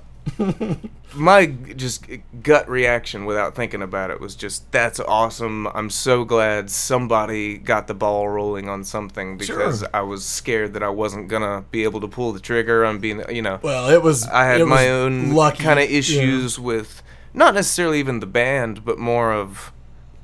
my 1.15 1.47
just 1.47 2.05
gut 2.43 2.69
reaction 2.69 3.25
without 3.25 3.55
thinking 3.55 3.83
about 3.83 4.11
it 4.11 4.21
was 4.21 4.35
just 4.37 4.71
that's 4.73 5.01
awesome. 5.01 5.67
I'm 5.69 5.91
so 5.91 6.25
glad 6.25 6.71
somebody 6.71 7.59
got 7.59 7.87
the 7.87 7.95
ball 7.95 8.29
rolling 8.29 8.69
on 8.69 8.85
something 8.85 9.37
because 9.39 9.81
Sure. 9.81 9.89
I 9.95 10.03
was 10.03 10.25
scared 10.25 10.75
that 10.75 10.83
I 10.83 10.89
wasn't 10.91 11.29
gonna 11.29 11.65
be 11.71 11.85
able 11.85 12.01
to 12.01 12.09
pull 12.09 12.33
the 12.33 12.41
trigger 12.41 12.85
on 12.85 12.99
being, 12.99 13.23
you 13.31 13.43
know, 13.43 13.59
Well, 13.63 13.89
it 13.91 14.03
was. 14.03 14.27
I 14.29 14.45
had 14.45 14.63
my 14.67 14.89
own 14.89 15.33
lucky, 15.33 15.63
kind 15.63 15.79
of 15.79 15.91
issues 15.91 16.59
with 16.59 17.03
not 17.35 17.55
necessarily 17.55 17.99
even 18.01 18.21
the 18.21 18.27
band, 18.27 18.85
but 18.85 18.99
more 18.99 19.33
of 19.33 19.73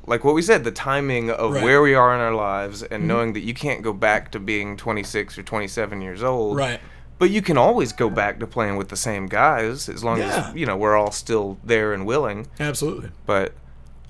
like 0.07 0.23
what 0.23 0.35
we 0.35 0.43
said, 0.43 0.65
the 0.65 0.71
timing 0.71 1.31
of 1.31 1.53
Right. 1.53 1.57
Mm-hmm. 1.57 1.65
where 1.65 1.81
we 1.83 1.95
are 1.95 2.15
in 2.15 2.21
our 2.21 2.35
lives 2.35 2.83
and 2.83 3.09
knowing 3.09 3.33
that 3.33 3.41
you 3.41 3.55
can't 3.55 3.81
go 3.81 3.95
back 3.95 4.31
to 4.33 4.39
being 4.39 4.77
26 4.77 5.39
or 5.39 5.43
27 5.43 6.03
years 6.03 6.23
old. 6.23 6.59
Right. 6.59 6.79
But 7.19 7.31
you 7.31 7.43
can 7.43 7.57
always 7.57 7.93
go 7.93 8.11
back 8.11 8.41
to 8.41 8.47
playing 8.47 8.77
with 8.77 8.89
the 8.89 8.97
same 8.97 9.27
guys 9.27 9.89
as 9.89 10.03
long 10.03 10.19
Yeah. 10.19 10.49
as 10.51 10.55
you 10.57 10.67
know 10.67 10.77
we're 10.77 10.97
all 10.97 11.13
still 11.13 11.59
there 11.65 11.93
and 11.93 12.05
willing. 12.07 12.49
Absolutely. 12.59 13.11
But 13.25 13.53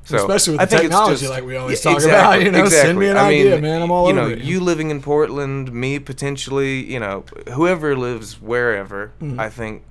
so 0.05 0.17
Especially 0.17 0.53
with 0.53 0.61
I 0.61 0.65
the 0.65 0.71
think 0.71 0.81
it's 0.85 0.91
technology 0.91 1.21
just- 1.21 1.31
like 1.31 1.45
we 1.47 1.57
always 1.57 1.83
Yeah, 1.85 1.93
talk 1.93 2.03
about, 2.05 2.43
you 2.43 2.51
know, 2.51 2.67
send 2.69 2.99
me 2.99 3.09
an 3.09 3.17
I 3.17 3.29
mean, 3.31 3.47
idea, 3.47 3.61
man, 3.61 3.81
I'm 3.83 3.91
all 3.91 4.13
you 4.13 4.19
over 4.21 4.33
it. 4.33 4.41
you 4.43 4.61
living 4.61 4.91
in 4.91 5.01
Portland, 5.01 5.73
me 5.73 5.99
potentially, 5.99 6.85
you 6.93 7.01
know, 7.01 7.25
whoever 7.55 7.97
lives 7.97 8.41
wherever. 8.41 9.13
Mm-hmm. 9.23 9.41
I 9.41 9.49
think, 9.49 9.83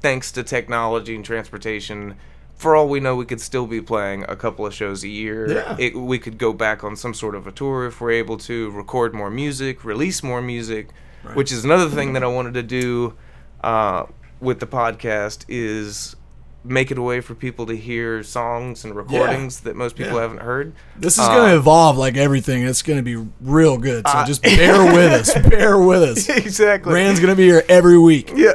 thanks 0.00 0.30
to 0.32 0.42
technology 0.42 1.14
and 1.14 1.24
transportation, 1.24 2.16
for 2.56 2.76
all 2.76 2.88
we 2.88 3.00
know, 3.00 3.16
we 3.16 3.24
could 3.24 3.40
still 3.40 3.66
be 3.66 3.80
playing 3.80 4.24
a 4.28 4.36
couple 4.36 4.66
of 4.66 4.74
shows 4.74 5.02
a 5.04 5.08
year. 5.08 5.50
Yeah. 5.50 5.76
It, 5.78 5.96
we 5.96 6.18
could 6.18 6.38
go 6.38 6.52
back 6.52 6.84
on 6.84 6.96
some 6.96 7.14
sort 7.14 7.34
of 7.34 7.46
a 7.46 7.52
tour 7.52 7.86
if 7.86 8.00
we're 8.00 8.10
able 8.12 8.36
to, 8.38 8.70
record 8.70 9.14
more 9.14 9.30
music, 9.30 9.84
release 9.84 10.22
more 10.22 10.42
music, 10.42 10.88
which 11.34 11.52
is 11.52 11.64
another 11.64 11.88
thing 11.88 12.12
that 12.14 12.22
I 12.22 12.26
wanted 12.26 12.54
to 12.54 12.62
do 12.62 13.14
uh, 13.62 14.04
with 14.40 14.60
the 14.60 14.66
podcast 14.66 15.44
is 15.48 16.16
make 16.64 16.92
it 16.92 16.98
a 16.98 17.02
way 17.02 17.20
for 17.20 17.34
people 17.34 17.66
to 17.66 17.76
hear 17.76 18.22
songs 18.22 18.84
and 18.84 18.94
recordings 18.94 19.60
that 19.60 19.74
most 19.74 19.96
people 19.96 20.14
Yeah. 20.14 20.20
haven't 20.22 20.42
heard. 20.42 20.72
This 20.96 21.14
is 21.14 21.24
Uh, 21.24 21.34
going 21.34 21.50
to 21.50 21.56
evolve 21.56 21.96
like 21.98 22.16
everything. 22.16 22.62
It's 22.64 22.82
going 22.82 22.98
to 22.98 23.02
be 23.02 23.28
real 23.40 23.78
good. 23.78 24.06
So 24.06 24.18
Uh, 24.18 24.24
just 24.26 24.42
bear 24.42 24.84
with 24.94 25.12
us. 25.12 25.34
Bear 25.48 25.78
with 25.80 26.02
us. 26.04 26.28
exactly. 26.28 26.94
Rand's 26.94 27.18
going 27.18 27.32
to 27.32 27.36
be 27.36 27.44
here 27.46 27.64
every 27.68 27.98
week. 27.98 28.32
yeah. 28.36 28.52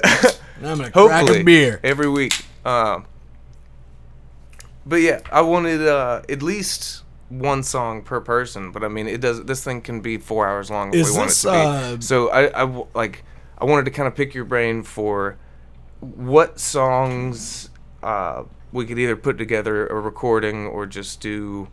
And 0.58 0.68
I'm 0.68 0.78
going 0.78 0.92
to 0.92 1.08
crack 1.08 1.30
a 1.30 1.44
beer. 1.44 1.80
every 1.84 2.10
week. 2.10 2.34
Um, 2.66 3.06
but 4.86 5.02
yeah, 5.02 5.20
I 5.32 5.42
wanted 5.42 5.86
uh, 5.86 6.22
at 6.30 6.42
least 6.42 7.04
one 7.30 7.64
song 7.64 8.02
per 8.04 8.20
person. 8.22 8.72
But 8.72 8.84
I 8.84 8.88
mean, 8.88 9.08
it 9.08 9.22
does. 9.22 9.44
This 9.46 9.64
thing 9.64 9.82
can 9.82 10.02
be 10.02 10.18
four 10.18 10.48
hours 10.48 10.70
long 10.70 10.90
if 10.90 10.96
Is 11.02 11.12
we 11.12 11.18
want 11.18 11.32
it 11.32 11.34
to 11.36 11.48
be. 11.48 11.54
uh, 11.56 12.00
so 12.00 12.30
I, 12.30 12.48
I 12.48 12.66
w- 12.66 12.88
like. 12.94 13.24
I 13.60 13.66
wanted 13.66 13.86
to 13.86 13.92
kind 13.92 14.08
of 14.08 14.14
pick 14.16 14.36
your 14.36 14.46
brain 14.46 14.84
for 14.84 15.38
what 16.00 16.60
songs 16.60 17.70
uh, 18.04 18.44
we 18.72 18.86
could 18.86 19.00
either 19.00 19.16
put 19.16 19.38
together 19.40 19.88
a 19.88 19.96
recording 20.00 20.68
or 20.68 20.86
just 20.86 21.22
do. 21.22 21.68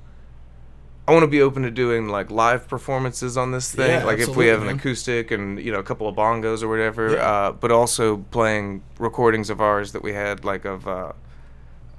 I 1.06 1.12
want 1.12 1.24
to 1.24 1.28
be 1.28 1.42
open 1.42 1.62
to 1.64 1.70
doing 1.70 2.08
like 2.08 2.30
live 2.30 2.66
performances 2.66 3.36
on 3.36 3.50
this 3.52 3.70
thing, 3.74 3.90
Yeah, 3.90 4.04
like 4.04 4.18
if 4.20 4.34
we 4.34 4.46
have 4.46 4.60
an 4.62 4.68
man. 4.68 4.76
acoustic 4.76 5.30
and 5.30 5.60
you 5.60 5.70
know 5.70 5.78
a 5.78 5.82
couple 5.82 6.08
of 6.08 6.16
bongos 6.16 6.62
or 6.62 6.68
whatever. 6.68 7.12
Yeah. 7.12 7.30
Uh, 7.30 7.52
but 7.52 7.70
also 7.70 8.16
playing 8.30 8.82
recordings 8.98 9.50
of 9.50 9.60
ours 9.60 9.92
that 9.92 10.02
we 10.02 10.14
had, 10.14 10.42
like 10.46 10.64
of 10.64 10.88
uh, 10.88 11.12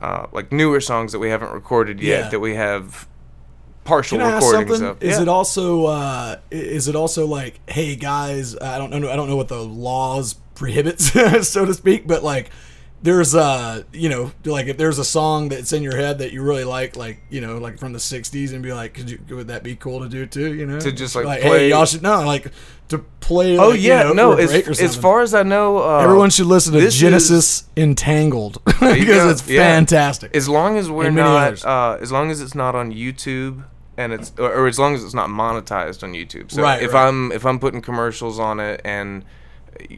uh, 0.01 0.25
like 0.31 0.51
newer 0.51 0.81
songs 0.81 1.12
that 1.12 1.19
we 1.19 1.29
haven't 1.29 1.51
recorded 1.51 2.01
yet 2.01 2.24
Yeah. 2.24 2.29
that 2.29 2.39
we 2.39 2.55
have 2.55 3.07
partial 3.86 4.18
Can 4.18 4.27
I 4.27 4.32
ask 4.32 4.46
recordings 4.46 4.80
something? 4.80 4.88
of. 4.98 5.04
Is 5.04 5.15
Yeah. 5.18 5.22
it 5.24 5.27
also 5.30 5.86
uh, 5.86 6.36
is 6.51 6.88
it 6.89 6.96
also 6.98 7.25
like, 7.25 7.62
hey 7.70 7.96
guys, 7.96 8.58
I 8.58 8.77
don't 8.77 8.89
know, 8.89 9.10
I 9.10 9.15
don't 9.15 9.30
know 9.30 9.38
what 9.38 9.48
the 9.48 9.63
laws 9.63 10.36
prohibits, 10.56 11.12
so 11.48 11.65
to 11.65 11.74
speak, 11.74 12.06
but 12.06 12.24
like, 12.24 12.50
there's 13.04 13.36
uh 13.36 13.84
you 13.94 14.10
know 14.10 14.32
like 14.46 14.65
if 14.65 14.77
there's 14.77 14.98
a 14.98 15.06
song 15.06 15.50
that's 15.50 15.72
in 15.74 15.84
your 15.84 15.96
head 15.96 16.18
that 16.20 16.32
you 16.32 16.42
really 16.42 16.63
like 16.63 16.96
like 16.96 17.20
you 17.30 17.39
know 17.39 17.60
like 17.60 17.77
from 17.77 17.94
the 17.94 18.00
60s 18.00 18.51
and 18.51 18.63
be 18.63 18.74
like 18.74 18.96
could 18.96 19.08
you 19.12 19.20
would 19.30 19.48
that 19.50 19.62
be 19.62 19.75
cool 19.75 20.00
to 20.00 20.10
do 20.10 20.25
too 20.25 20.56
you 20.56 20.65
know 20.65 20.80
To 20.80 20.92
just, 20.92 21.13
like, 21.13 21.42
hey 21.42 21.48
play- 21.50 21.70
y'all 21.70 21.86
should 21.86 22.01
no 22.01 22.24
like 22.25 22.48
to 22.88 22.98
play 23.20 23.60
Oh 23.60 23.70
like, 23.70 23.82
you 23.82 23.89
yeah, 23.89 24.04
know, 24.04 24.13
no. 24.13 24.32
As, 24.34 24.51
as 24.80 24.96
far 24.96 25.22
as 25.22 25.36
I 25.36 25.44
know, 25.44 25.77
uh, 25.84 26.00
everyone 26.00 26.32
should 26.32 26.48
listen 26.48 26.74
to 26.74 26.89
Genesis 26.89 27.70
Entangled 27.77 28.63
because 28.65 29.06
go. 29.06 29.30
it's 29.30 29.48
Yeah. 29.48 29.62
fantastic 29.75 30.36
As 30.36 30.50
long 30.50 30.77
as 30.77 30.89
we're 30.89 31.12
not, 31.12 31.63
uh, 31.65 31.98
as 32.01 32.12
long 32.12 32.32
as 32.32 32.42
it's 32.42 32.56
not 32.56 32.74
on 32.75 32.92
YouTube, 32.92 33.65
and 33.97 34.13
it's 34.13 34.31
or, 34.37 34.51
or 34.53 34.67
as 34.67 34.77
long 34.79 34.95
as 34.95 35.03
it's 35.03 35.13
not 35.13 35.29
monetized 35.29 36.03
on 36.03 36.13
YouTube. 36.13 36.51
So 36.51 36.61
Right, 36.61 36.81
if 36.81 36.93
right. 36.93 37.07
I'm 37.07 37.31
if 37.31 37.45
I'm 37.45 37.59
putting 37.59 37.81
commercials 37.81 38.39
on 38.39 38.59
it 38.59 38.81
and 38.83 39.23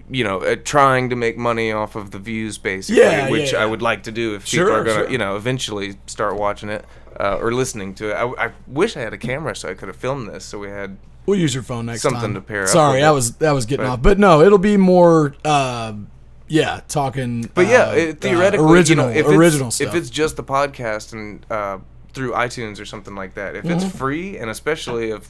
you 0.10 0.24
know 0.24 0.40
uh, 0.40 0.56
trying 0.64 1.10
to 1.10 1.16
make 1.16 1.38
money 1.38 1.72
off 1.72 1.96
of 1.96 2.12
the 2.12 2.20
views 2.20 2.58
basically, 2.58 3.02
Yeah, 3.02 3.30
which 3.30 3.54
yeah, 3.54 3.60
I 3.60 3.66
would 3.66 3.82
like 3.82 4.04
to 4.04 4.12
do 4.12 4.36
if 4.36 4.46
Sure, 4.46 4.66
people 4.66 4.76
are 4.76 4.84
gonna 4.84 4.96
sure. 5.06 5.10
you 5.12 5.18
know 5.18 5.36
eventually 5.36 5.96
start 6.08 6.36
watching 6.36 6.70
it 6.70 6.84
uh, 7.20 7.38
or 7.40 7.52
listening 7.54 7.94
to 7.96 8.12
it. 8.12 8.14
I, 8.14 8.46
I 8.48 8.52
wish 8.68 8.98
I 8.98 9.02
had 9.02 9.14
a 9.14 9.18
camera 9.18 9.56
so 9.56 9.70
I 9.70 9.74
could 9.74 9.88
have 9.88 9.98
filmed 9.98 10.30
this 10.30 10.46
so 10.46 10.60
we 10.60 10.70
had. 10.70 10.98
We'll 11.26 11.38
use 11.40 11.54
your 11.54 11.64
phone 11.64 11.88
next 11.88 12.04
Something 12.04 12.22
time. 12.22 12.34
to 12.36 12.42
pair 12.42 12.64
up 12.64 12.70
Sorry, 12.70 13.04
I 13.04 13.12
was 13.12 13.36
that 13.36 13.52
was 13.52 13.66
getting 13.66 13.86
But- 13.86 13.92
off, 13.94 14.02
but 14.02 14.18
no, 14.20 14.42
it'll 14.42 14.58
be 14.58 14.78
more. 14.78 15.36
Uh, 15.44 15.94
yeah, 16.50 16.80
talking. 16.88 17.50
But 17.54 17.68
yeah, 17.68 17.90
uh, 17.90 17.92
it, 17.96 18.10
uh, 18.10 18.20
theoretically, 18.22 18.66
original, 18.72 19.10
you 19.10 19.22
know, 19.24 19.30
if 19.32 19.38
original 19.38 19.68
it's, 19.68 19.76
stuff. 19.76 19.90
If 19.90 19.96
it's 19.96 20.10
just 20.10 20.38
the 20.38 20.44
podcast 20.46 21.12
and 21.12 21.46
uh, 21.52 21.80
through 22.18 22.32
iTunes 22.34 22.82
or 22.82 22.86
something 22.86 23.16
like 23.16 23.36
that, 23.36 23.56
if 23.56 23.64
it's 23.66 23.84
Mm-hmm. 23.86 23.98
free, 23.98 24.38
and 24.38 24.50
especially 24.50 25.12
if 25.12 25.30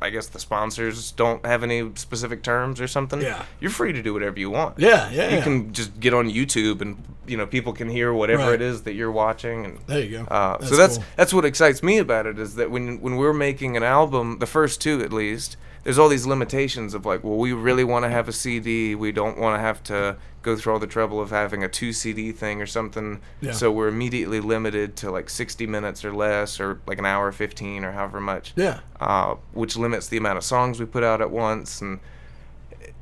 I 0.00 0.10
guess 0.10 0.28
the 0.28 0.38
sponsors 0.38 1.10
don't 1.12 1.44
have 1.44 1.64
any 1.64 1.90
specific 1.96 2.42
terms 2.44 2.80
or 2.80 2.86
something, 2.86 3.20
Yeah. 3.20 3.42
you're 3.60 3.70
free 3.72 3.92
to 3.92 4.02
do 4.02 4.12
whatever 4.14 4.38
you 4.38 4.50
want. 4.50 4.78
yeah, 4.78 5.10
yeah, 5.10 5.28
you 5.30 5.36
yeah. 5.38 5.42
can 5.42 5.72
just 5.72 5.98
get 5.98 6.14
on 6.14 6.30
YouTube 6.30 6.80
and 6.80 7.02
you 7.26 7.36
know 7.36 7.46
people 7.46 7.72
can 7.72 7.88
hear 7.88 8.12
whatever 8.12 8.44
Right. 8.44 8.54
it 8.54 8.62
is 8.62 8.82
that 8.82 8.94
you're 8.94 9.12
watching 9.12 9.64
and. 9.64 9.78
There 9.86 10.00
you 10.00 10.18
go. 10.18 10.24
Uh, 10.24 10.56
That's 10.58 10.70
so 10.70 10.76
that's 10.76 10.96
cool. 10.98 11.06
that's 11.16 11.34
what 11.34 11.44
excites 11.44 11.82
me 11.82 11.98
about 11.98 12.26
it 12.26 12.38
is 12.38 12.54
that 12.56 12.70
when 12.70 13.00
when 13.00 13.16
we're 13.16 13.32
making 13.34 13.76
an 13.76 13.82
album, 13.82 14.38
the 14.38 14.46
first 14.46 14.80
two 14.80 15.00
at 15.02 15.12
least, 15.12 15.56
there's 15.84 15.98
all 15.98 16.08
these 16.08 16.26
limitations 16.26 16.94
of 16.94 17.06
like, 17.06 17.22
well, 17.22 17.36
we 17.36 17.52
really 17.52 17.84
want 17.84 18.04
to 18.04 18.08
have 18.10 18.28
a 18.28 18.32
CD, 18.32 18.94
we 18.94 19.12
don't 19.12 19.38
want 19.38 19.56
to 19.56 19.60
have 19.60 19.82
to 19.84 20.16
go 20.42 20.54
through 20.56 20.72
all 20.74 20.78
the 20.78 20.86
trouble 20.86 21.20
of 21.20 21.30
having 21.30 21.64
a 21.64 21.68
two 21.68 21.92
CD 21.92 22.30
thing 22.32 22.62
or 22.62 22.66
something. 22.66 23.20
Yeah. 23.40 23.50
So 23.52 23.70
we're 23.72 23.88
immediately 23.88 24.38
limited 24.40 24.94
to 24.96 25.10
like 25.10 25.28
60 25.28 25.66
minutes 25.66 26.04
or 26.04 26.12
less, 26.14 26.60
or 26.60 26.80
like 26.86 26.98
an 26.98 27.06
hour 27.06 27.32
15 27.32 27.84
or 27.84 27.92
however 27.92 28.20
much. 28.20 28.52
Yeah. 28.56 28.78
Uh, 29.00 29.34
which 29.54 29.76
limits 29.76 30.06
the 30.08 30.16
amount 30.16 30.38
of 30.38 30.44
songs 30.44 30.78
we 30.78 30.86
put 30.86 31.02
out 31.02 31.20
at 31.20 31.30
once 31.32 31.80
and 31.80 31.98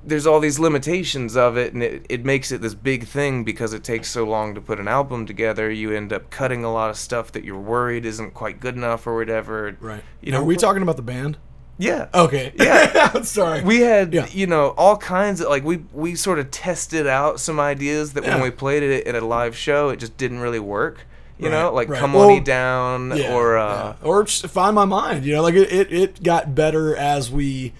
there's 0.06 0.26
all 0.26 0.38
these 0.40 0.58
limitations 0.58 1.36
of 1.36 1.56
it 1.56 1.72
and 1.72 1.82
it, 1.82 2.04
it 2.08 2.24
makes 2.24 2.52
it 2.52 2.60
this 2.60 2.74
big 2.74 3.06
thing 3.06 3.42
because 3.44 3.72
it 3.72 3.82
takes 3.82 4.08
so 4.10 4.24
long 4.24 4.54
to 4.54 4.60
put 4.60 4.78
an 4.78 4.86
album 4.88 5.24
together 5.26 5.70
you 5.70 5.90
end 5.92 6.12
up 6.12 6.28
cutting 6.30 6.62
a 6.64 6.72
lot 6.72 6.90
of 6.90 6.96
stuff 6.96 7.32
that 7.32 7.44
you're 7.44 7.58
worried 7.58 8.04
isn't 8.04 8.32
quite 8.34 8.60
good 8.60 8.74
enough 8.76 9.06
or 9.06 9.16
whatever 9.16 9.76
Right. 9.80 10.02
you 10.20 10.30
know 10.32 10.40
Are 10.40 10.44
we 10.44 10.56
talking 10.56 10.82
about 10.82 10.96
the 10.96 11.02
band? 11.02 11.38
yeah 11.78 12.08
Okay. 12.14 12.52
Yeah. 12.58 13.22
Sorry. 13.22 13.62
we 13.62 13.80
had 13.80 14.12
Yeah. 14.12 14.26
you 14.30 14.46
know 14.46 14.68
all 14.76 14.96
kinds 14.96 15.40
of 15.40 15.48
like 15.48 15.64
we 15.64 15.78
we 15.92 16.14
sort 16.14 16.38
of 16.38 16.50
tested 16.50 17.06
out 17.06 17.40
some 17.40 17.58
ideas 17.58 18.12
that 18.12 18.24
Yeah. 18.24 18.34
when 18.34 18.42
we 18.44 18.50
played 18.50 18.82
it 18.82 19.06
at 19.06 19.14
a 19.14 19.24
live 19.26 19.56
show 19.56 19.88
it 19.88 19.96
just 19.98 20.16
didn't 20.16 20.40
really 20.40 20.60
work 20.60 21.06
you 21.38 21.50
know 21.50 21.72
like 21.72 21.88
right. 21.88 21.98
come 21.98 22.12
Well, 22.12 22.30
on 22.30 22.36
E 22.36 22.40
down 22.40 23.16
Yeah, 23.16 23.34
or 23.34 23.58
uh 23.58 23.96
or 24.02 24.24
find 24.26 24.74
my 24.76 24.84
mind. 24.84 25.24
You 25.24 25.34
know, 25.34 25.42
like 25.42 25.54
it, 25.54 25.72
it, 25.72 25.92
it 25.92 26.22
got 26.22 26.54
better 26.54 26.94
as 26.96 27.28
we 27.30 27.72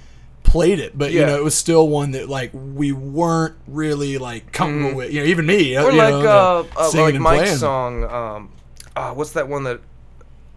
played 0.44 0.78
it, 0.78 0.96
but 0.96 1.10
you 1.12 1.20
know, 1.26 1.36
it 1.36 1.42
was 1.42 1.54
still 1.56 1.88
one 1.88 2.12
that 2.12 2.28
like 2.28 2.50
we 2.54 2.92
weren't 2.92 3.56
really 3.66 4.18
like 4.18 4.52
comfortable 4.52 4.94
with. 4.96 5.12
You 5.12 5.20
know, 5.22 5.26
even 5.26 5.46
me. 5.46 5.72
Mm. 5.72 5.82
or 5.84 5.92
like 5.92 6.10
know, 6.14 6.68
uh, 6.76 6.80
uh 6.80 6.90
like 6.94 7.14
Mike's 7.16 7.42
playing. 7.42 7.56
song 7.58 8.04
um 8.04 8.52
uh, 8.94 9.12
what's 9.12 9.32
that 9.32 9.48
one 9.48 9.64
that 9.64 9.80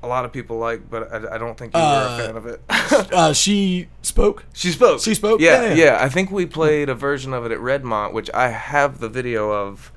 a 0.03 0.07
lot 0.07 0.23
of 0.25 0.31
people 0.31 0.59
like 0.59 0.87
but 0.91 1.11
I, 1.11 1.35
I 1.35 1.37
don't 1.39 1.57
think 1.57 1.73
you 1.73 1.79
were 1.79 1.85
Uh, 1.85 2.17
a 2.19 2.25
fan 2.25 2.35
of 2.37 2.45
it 2.45 2.61
Uh, 3.11 3.33
she 3.33 3.87
spoke. 4.03 4.45
She 4.53 4.71
spoke. 4.71 5.01
She 5.01 5.13
spoke? 5.15 5.41
Yeah, 5.41 5.61
Yeah, 5.63 5.67
yeah, 5.73 5.83
yeah. 5.85 5.97
I 5.99 6.07
think 6.09 6.29
we 6.31 6.45
played 6.45 6.87
a 6.89 6.95
version 6.95 7.33
of 7.33 7.45
it 7.45 7.51
at 7.51 7.57
Redmont, 7.59 8.13
which 8.13 8.29
I 8.33 8.49
have 8.49 8.99
the 8.99 9.09
video 9.09 9.51
of, 9.51 9.91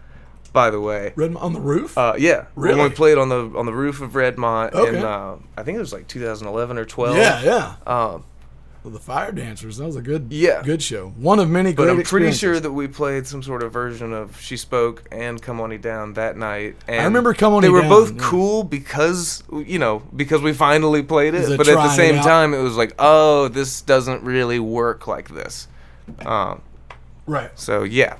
by 0.53 0.71
the 0.71 0.81
way. 0.81 1.13
Red 1.17 1.37
on 1.37 1.53
the 1.53 1.61
roof. 1.61 1.97
Uh, 1.97 2.15
yeah, 2.19 2.47
when 2.55 2.71
Really? 2.71 2.89
we 2.89 2.95
played 2.95 3.19
on 3.19 3.29
the 3.29 3.53
on 3.57 3.67
the 3.67 3.73
roof 3.73 4.01
of 4.01 4.13
Redmont, 4.13 4.73
Okay. 4.73 4.99
in 4.99 5.05
uh, 5.05 5.37
I 5.57 5.63
think 5.63 5.77
it 5.77 5.81
was 5.81 5.93
like 5.93 6.09
2011 6.09 6.79
or 6.79 6.85
12. 6.85 7.17
yeah, 7.17 7.43
yeah. 7.43 7.75
Um, 7.87 8.25
the 8.85 8.99
Fire 8.99 9.31
Dancers. 9.31 9.77
That 9.77 9.85
was 9.87 9.97
a 9.97 10.01
good, 10.03 10.29
Yeah. 10.31 10.63
good 10.63 10.83
show. 10.83 11.13
One 11.17 11.39
of 11.39 11.51
many 11.51 11.75
but 11.75 11.91
I'm 11.91 12.03
pretty 12.03 12.33
sure 12.33 12.59
that 12.59 12.73
we 12.73 12.89
played 12.89 13.27
some 13.27 13.43
sort 13.43 13.63
of 13.63 13.73
version 13.73 14.13
of 14.15 14.41
"She 14.41 14.57
Spoke" 14.57 15.05
and 15.13 15.41
"Come 15.43 15.61
On 15.61 15.73
E 15.73 15.77
Down" 15.77 16.15
that 16.15 16.37
night. 16.39 16.77
And 16.89 17.01
I 17.01 17.05
remember 17.05 17.35
Come 17.35 17.53
On 17.53 17.63
They 17.63 17.69
were 17.69 17.81
Down, 17.83 17.91
both 17.91 18.13
yeah. 18.13 18.19
cool 18.23 18.65
because 18.65 19.43
you 19.53 19.79
know 19.79 20.03
because 20.17 20.41
we 20.41 20.53
finally 20.55 21.03
played 21.03 21.35
it, 21.35 21.57
but 21.59 21.69
at 21.69 21.75
the 21.75 21.91
same 21.95 22.17
out? 22.17 22.25
time 22.25 22.55
it 22.55 22.63
was 22.63 22.77
like, 22.77 22.95
oh, 22.99 23.49
this 23.49 23.83
doesn't 23.83 24.23
really 24.23 24.59
work 24.59 25.07
like 25.07 25.29
this. 25.29 25.69
Um, 26.25 26.63
right. 27.27 27.51
so 27.55 27.83
yeah, 27.83 28.17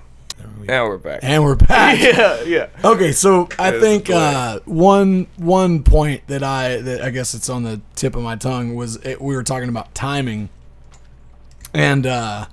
now 0.59 0.87
we're 0.87 0.99
back. 0.99 1.21
And 1.23 1.43
we're 1.43 1.55
back. 1.55 2.01
yeah, 2.03 2.43
yeah. 2.43 2.69
Okay, 2.85 3.13
so 3.13 3.49
I 3.59 3.71
That 3.71 3.75
is 3.75 3.83
think 3.83 4.11
uh, 4.11 4.61
one 4.65 5.27
one 5.37 5.83
point 5.83 6.27
that 6.29 6.43
I 6.43 6.77
that 6.79 7.03
I 7.03 7.11
guess 7.11 7.35
it's 7.35 7.49
on 7.49 7.63
the 7.63 7.81
tip 7.95 8.15
of 8.17 8.23
my 8.23 8.37
tongue 8.37 8.75
was 8.75 8.97
it, 8.97 9.21
we 9.21 9.35
were 9.35 9.43
talking 9.43 9.69
about 9.69 9.95
timing, 9.95 10.49
and 11.75 12.07
uh, 12.07 12.47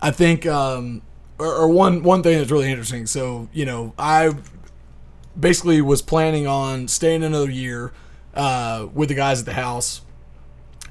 I 0.00 0.10
think 0.10 0.46
um, 0.46 1.02
or, 1.38 1.54
or 1.54 1.68
one 1.68 2.02
one 2.02 2.22
thing 2.22 2.38
that's 2.38 2.50
really 2.50 2.70
interesting. 2.70 3.06
So 3.06 3.48
you 3.52 3.64
know, 3.64 3.94
I 3.98 4.34
basically 5.38 5.80
was 5.80 6.02
planning 6.02 6.46
on 6.46 6.88
staying 6.88 7.22
another 7.22 7.50
year 7.50 7.92
uh, 8.34 8.86
with 8.92 9.08
the 9.08 9.14
guys 9.14 9.40
at 9.40 9.46
the 9.46 9.54
house 9.54 10.02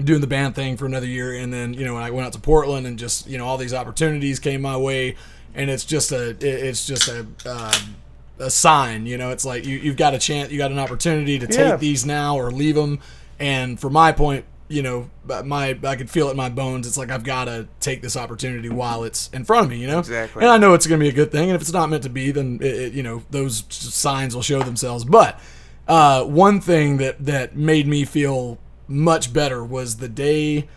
doing 0.02 0.22
the 0.22 0.28
band 0.28 0.56
thing 0.56 0.78
for 0.78 0.86
another 0.86 1.06
year 1.06 1.34
and 1.36 1.54
then 1.54 1.74
you 1.74 1.84
know 1.84 1.94
when 1.94 2.02
i 2.02 2.10
went 2.10 2.26
out 2.26 2.32
to 2.32 2.40
portland 2.40 2.88
and 2.88 2.98
just 2.98 3.28
you 3.28 3.38
know 3.38 3.46
all 3.46 3.58
these 3.58 3.74
opportunities 3.74 4.40
came 4.40 4.62
my 4.62 4.76
way 4.76 5.16
and 5.56 5.70
it's 5.70 5.86
just 5.86 6.12
a 6.12 6.36
it's 6.40 6.86
just 6.86 7.08
a 7.08 7.26
um, 7.46 7.96
a 8.40 8.50
sign 8.50 9.06
you 9.06 9.18
know 9.18 9.30
it's 9.32 9.46
like 9.46 9.66
you, 9.66 9.78
you've 9.78 9.98
got 9.98 10.14
a 10.14 10.20
chance 10.20 10.52
you 10.52 10.58
got 10.58 10.72
an 10.72 10.80
opportunity 10.80 11.38
to 11.40 11.48
take 11.48 11.60
Yeah. 11.60 11.76
these 11.78 12.06
now 12.06 12.36
or 12.38 12.52
leave 12.52 12.76
them 12.76 13.00
and 13.40 13.80
for 13.80 13.90
my 13.90 14.12
point 14.12 14.46
you 14.68 14.82
know 14.82 15.10
my 15.44 15.78
i 15.84 15.96
could 15.96 16.10
feel 16.10 16.28
it 16.28 16.32
in 16.32 16.38
my 16.38 16.50
bones. 16.50 16.88
It's 16.88 16.98
like 16.98 17.12
i've 17.12 17.24
got 17.24 17.46
to 17.46 17.68
take 17.80 18.02
this 18.02 18.16
opportunity 18.18 18.70
while 18.70 19.04
it's 19.04 19.30
in 19.34 19.44
front 19.46 19.66
of 19.66 19.70
me 19.70 19.78
you 19.78 19.88
know? 19.88 20.00
Exactly. 20.00 20.42
and 20.42 20.52
i 20.52 20.58
know 20.58 20.74
it's 20.74 20.88
going 20.88 21.00
to 21.00 21.04
be 21.04 21.10
a 21.10 21.14
good 21.14 21.32
thing. 21.32 21.50
And 21.50 21.56
if 21.56 21.62
it's 21.62 21.74
not 21.74 21.90
meant 21.90 22.04
to 22.04 22.10
be 22.10 22.32
then 22.32 22.60
it, 22.62 22.76
it, 22.76 22.94
you 22.94 23.04
know 23.04 23.24
those 23.32 23.66
signs 23.70 24.34
will 24.34 24.42
show 24.42 24.64
themselves. 24.64 25.04
But 25.04 25.40
uh, 25.88 26.24
one 26.24 26.62
thing 26.62 26.98
that 26.98 27.26
that 27.26 27.56
made 27.56 27.86
me 27.86 28.06
feel 28.06 28.58
much 28.88 29.34
better 29.34 29.64
was 29.64 29.98
the 29.98 30.08
day 30.08 30.68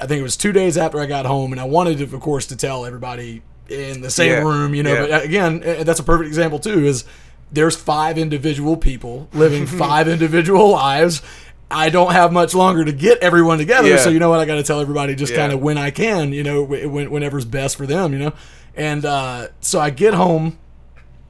I 0.00 0.06
think 0.06 0.20
it 0.20 0.22
was 0.22 0.36
two 0.36 0.52
days 0.52 0.76
after 0.78 1.00
I 1.00 1.06
got 1.06 1.26
home, 1.26 1.50
and 1.52 1.60
I 1.60 1.64
wanted, 1.64 1.98
to, 1.98 2.04
of 2.04 2.20
course, 2.20 2.46
to 2.46 2.56
tell 2.56 2.86
everybody 2.86 3.42
in 3.68 4.00
the 4.00 4.10
same 4.10 4.30
Yeah, 4.32 4.38
room, 4.42 4.74
you 4.74 4.82
know. 4.82 4.94
yeah. 4.94 5.00
But 5.02 5.10
uh, 5.12 5.20
again, 5.24 5.60
that's 5.84 6.00
a 6.00 6.04
perfect 6.04 6.28
example 6.28 6.58
too. 6.58 6.84
Is 6.86 7.04
there's 7.52 7.76
five 7.76 8.18
individual 8.18 8.76
people 8.76 9.28
living 9.32 9.66
five 9.84 10.08
individual 10.08 10.70
lives. 10.70 11.22
I 11.70 11.90
don't 11.90 12.12
have 12.12 12.32
much 12.32 12.54
longer 12.54 12.82
to 12.84 12.92
get 12.92 13.18
everyone 13.18 13.58
together, 13.58 13.88
Yeah. 13.88 13.98
so 13.98 14.08
you 14.08 14.18
know 14.18 14.30
what? 14.30 14.40
I 14.40 14.46
got 14.46 14.54
to 14.54 14.62
tell 14.62 14.80
everybody 14.80 15.14
just 15.14 15.34
kind 15.34 15.52
of 15.52 15.60
when 15.60 15.76
I 15.76 15.90
can, 15.90 16.32
you 16.32 16.42
know, 16.42 16.62
when, 16.62 17.10
whenever's 17.10 17.44
best 17.44 17.76
for 17.76 17.86
them, 17.86 18.14
you 18.14 18.18
know. 18.18 18.32
And 18.74 19.04
uh, 19.04 19.48
so 19.60 19.78
I 19.78 19.90
get 19.90 20.14
home, 20.14 20.58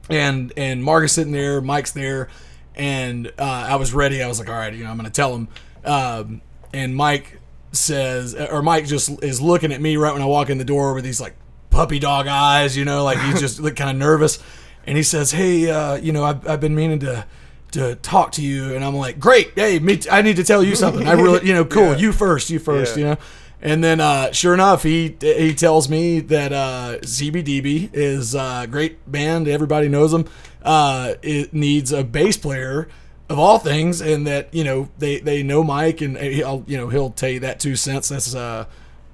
and 0.09 0.53
and 0.55 0.83
Mark 0.83 1.03
is 1.05 1.11
sitting 1.11 1.33
there, 1.33 1.59
Mike's 1.61 1.91
there, 1.91 2.29
and 2.75 3.27
uh, 3.37 3.43
I 3.69 3.75
was 3.75 3.93
ready. 3.93 4.23
I 4.23 4.27
was 4.27 4.39
like, 4.39 4.47
all 4.49 4.55
right, 4.55 4.73
you 4.73 4.83
know, 4.85 4.91
I'm 4.91 4.97
gonna 4.97 5.09
tell 5.09 5.35
him. 5.35 5.47
Um, 5.83 6.41
and 6.73 6.95
Mike 6.95 7.39
says, 7.71 8.33
or 8.35 8.61
Mike 8.61 8.85
just 8.85 9.21
is 9.23 9.41
looking 9.41 9.71
at 9.73 9.81
me 9.81 9.97
right 9.97 10.13
when 10.13 10.21
I 10.21 10.25
walk 10.25 10.49
in 10.49 10.57
the 10.57 10.63
door 10.65 10.93
with 10.93 11.03
these 11.03 11.19
like 11.19 11.35
puppy 11.79 11.97
dog 11.97 12.27
eyes, 12.27 12.75
you 12.75 12.83
know, 12.83 13.05
like 13.05 13.17
he's 13.19 13.39
just 13.39 13.61
like 13.61 13.77
kind 13.77 13.89
of 13.89 13.95
nervous. 13.95 14.37
And 14.85 14.97
he 14.97 15.03
says, 15.03 15.31
hey, 15.31 15.69
uh, 15.69 15.95
you 15.95 16.11
know, 16.11 16.25
I've, 16.25 16.45
I've 16.45 16.59
been 16.59 16.75
meaning 16.75 16.99
to 16.99 17.25
to 17.71 17.95
talk 17.95 18.31
to 18.33 18.41
you, 18.41 18.73
and 18.75 18.83
I'm 18.83 18.95
like, 18.95 19.17
great, 19.19 19.51
hey, 19.55 19.77
me, 19.79 19.95
t- 19.97 20.09
I 20.09 20.21
need 20.23 20.35
to 20.37 20.43
tell 20.43 20.61
you 20.63 20.75
something. 20.75 21.07
I 21.07 21.13
really, 21.13 21.47
you 21.47 21.53
know, 21.53 21.63
cool, 21.77 21.91
Yeah. 21.91 21.97
you 21.97 22.11
first, 22.11 22.49
you 22.49 22.59
first, 22.59 22.97
Yeah. 22.97 22.99
you 22.99 23.05
know. 23.11 23.17
And 23.61 23.81
then, 23.83 24.01
uh, 24.01 24.31
sure 24.33 24.53
enough, 24.53 24.83
he 24.83 25.15
he 25.21 25.53
tells 25.53 25.87
me 25.87 26.19
that 26.19 26.51
uh, 26.51 26.97
CBDB 27.01 27.91
is 27.93 28.35
a 28.35 28.67
great 28.69 29.09
band. 29.09 29.47
Everybody 29.47 29.87
knows 29.87 30.11
them. 30.11 30.25
Uh, 30.63 31.13
it 31.21 31.53
needs 31.53 31.91
a 31.93 32.03
bass 32.03 32.35
player 32.37 32.87
of 33.29 33.37
all 33.39 33.59
things, 33.59 34.01
and 34.01 34.25
that 34.27 34.53
you 34.53 34.63
know 34.65 34.89
they, 34.97 35.19
they 35.19 35.43
know 35.43 35.63
Mike, 35.63 36.01
and 36.01 36.17
he'll 36.17 36.63
you 36.67 36.75
know 36.77 36.89
he'll 36.89 37.11
tell 37.11 37.29
you 37.29 37.39
that 37.41 37.59
two 37.59 37.75
cents. 37.75 38.09
That's 38.09 38.33
uh, 38.35 38.65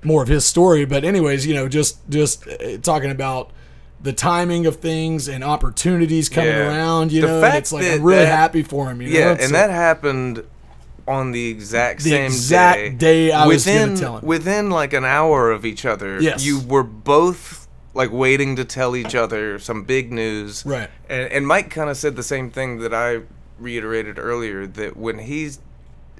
more 0.05 0.21
of 0.23 0.27
his 0.29 0.45
story. 0.45 0.85
But 0.85 1.03
anyways, 1.03 1.45
you 1.45 1.53
know, 1.53 1.67
just 1.67 1.97
just 2.09 2.47
uh, 2.47 2.77
talking 2.81 3.11
about 3.11 3.51
the 4.01 4.13
timing 4.13 4.65
of 4.65 4.75
things 4.77 5.27
and 5.27 5.43
opportunities 5.43 6.29
coming 6.29 6.51
Yeah. 6.51 6.67
around. 6.67 7.11
You 7.11 7.21
The 7.21 7.27
know, 7.27 7.43
it's 7.45 7.71
like 7.71 7.85
I'm 7.85 8.03
really 8.03 8.23
that- 8.25 8.37
happy 8.37 8.61
for 8.63 8.89
him. 8.89 9.01
You 9.01 9.09
know? 9.13 9.19
Yeah, 9.19 9.31
and 9.31 9.41
like- 9.41 9.51
that 9.51 9.69
happened 9.71 10.43
on 11.07 11.31
the 11.31 11.47
exact 11.49 12.03
The 12.03 12.09
same 12.11 12.25
exact 12.25 12.97
day 12.97 13.31
I 13.31 13.45
was 13.45 13.65
gonna 13.65 13.79
within 13.79 13.97
tell 13.99 14.17
him. 14.17 14.25
within 14.25 14.69
like 14.71 14.93
an 14.93 15.05
hour 15.05 15.51
of 15.51 15.63
each 15.65 15.85
other. 15.85 16.19
Yes. 16.21 16.43
you 16.45 16.59
were 16.59 16.83
both 16.83 17.67
like 17.93 18.11
waiting 18.11 18.55
to 18.57 18.65
tell 18.65 18.95
each 18.95 19.15
other 19.15 19.57
some 19.59 19.83
big 19.83 20.11
news. 20.11 20.63
Right. 20.65 20.89
And, 21.09 21.31
and 21.31 21.47
Mike 21.47 21.69
kind 21.69 21.89
of 21.89 21.95
said 21.97 22.15
the 22.15 22.23
same 22.23 22.49
thing 22.51 22.79
that 22.79 22.93
I 22.93 23.19
reiterated 23.59 24.19
earlier 24.19 24.67
that 24.67 24.97
when 24.97 25.19
he's 25.19 25.59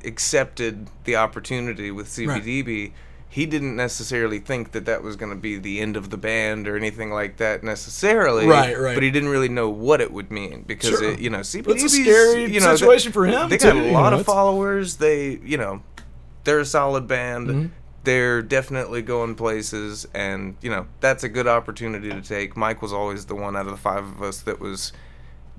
accepted 0.06 0.88
the 1.04 1.16
opportunity 1.16 1.92
with 1.92 2.08
CBDB, 2.08 2.92
he 3.36 3.46
didn't 3.46 3.76
necessarily 3.76 4.40
think 4.40 4.72
that 4.72 4.86
that 4.86 5.04
was 5.04 5.18
going 5.18 5.30
to 5.30 5.36
be 5.38 5.58
the 5.58 5.82
end 5.82 5.98
of 5.98 6.10
the 6.10 6.16
band 6.16 6.70
or 6.70 6.78
anything 6.78 7.12
like 7.12 7.36
that 7.36 7.66
necessarily. 7.66 8.48
Right, 8.48 8.80
right. 8.80 8.94
But 8.94 9.04
he 9.04 9.12
didn't 9.12 9.28
really 9.28 9.50
know 9.50 9.68
what 9.68 10.00
it 10.00 10.14
would 10.14 10.32
mean 10.32 10.64
because 10.66 10.92
Sure. 10.92 11.12
it, 11.12 11.20
you 11.20 11.30
know 11.30 11.40
CBDB 11.40 11.68
It's 11.74 11.84
a 11.84 11.90
scary 11.90 12.46
you 12.46 12.62
know, 12.62 12.74
situation 12.78 13.12
they, 13.12 13.14
for 13.14 13.26
him, 13.26 13.50
They 13.50 13.58
got 13.58 13.74
too, 13.74 13.80
a 13.80 13.86
you 13.88 13.92
lot 13.92 14.12
know, 14.12 14.20
of 14.22 14.26
followers. 14.26 14.96
They 14.96 15.32
you 15.44 15.58
know 15.58 15.84
they're 16.46 16.62
a 16.62 16.66
solid 16.66 17.08
band. 17.08 17.48
Mm-hmm. 17.50 17.66
They're 18.06 18.42
definitely 18.42 19.02
going 19.02 19.36
places, 19.36 20.08
and 20.14 20.56
you 20.62 20.70
know 20.70 20.88
that's 21.02 21.26
a 21.26 21.30
good 21.30 21.46
opportunity 21.46 22.08
to 22.12 22.22
take. 22.22 22.56
Mike 22.56 22.82
was 22.82 22.94
always 22.94 23.26
the 23.26 23.36
one 23.36 23.58
out 23.58 23.66
of 23.66 23.74
the 23.74 23.78
five 23.78 24.06
of 24.06 24.22
us 24.22 24.40
that 24.44 24.62
was 24.62 24.94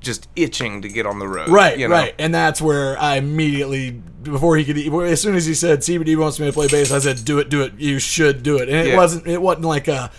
just 0.07 0.29
itching 0.37 0.81
to 0.83 0.89
get 0.89 1.05
on 1.05 1.19
the 1.19 1.29
road. 1.29 1.51
Right, 1.51 1.79
you 1.79 1.89
know? 1.89 1.95
right, 1.95 2.15
and 2.19 2.33
that's 2.35 2.63
where 2.63 2.99
I 2.99 3.17
immediately, 3.17 3.91
before 4.23 4.57
he 4.57 4.65
could, 4.65 4.79
as 4.79 5.21
soon 5.21 5.35
as 5.35 5.45
he 5.45 5.53
said 5.55 5.81
CBD 5.81 6.17
wants 6.17 6.41
me 6.41 6.47
to 6.47 6.53
play 6.53 6.69
bass, 6.69 6.91
I 6.93 6.99
said, 7.01 7.23
"Do 7.25 7.39
it, 7.41 7.51
do 7.51 7.61
it. 7.63 7.75
You 7.79 7.99
should 7.99 8.43
do 8.43 8.57
it." 8.57 8.69
And 8.71 8.79
it 8.79 8.87
Yeah. 8.89 8.97
wasn't, 8.97 9.27
it 9.27 9.43
wasn't 9.43 9.67
like 9.67 9.89
a, 9.89 10.11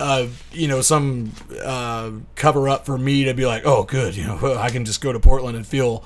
uh, 0.00 0.26
you 0.52 0.66
know, 0.66 0.80
some 0.80 1.32
uh, 1.64 2.10
cover 2.34 2.68
up 2.68 2.84
for 2.86 2.98
me 2.98 3.24
to 3.24 3.34
be 3.34 3.46
like, 3.46 3.62
"Oh, 3.64 3.84
good, 3.84 4.16
you 4.16 4.24
know, 4.24 4.56
I 4.58 4.70
can 4.70 4.84
just 4.84 5.00
go 5.00 5.12
to 5.12 5.20
Portland 5.20 5.56
and 5.56 5.66
feel 5.66 6.02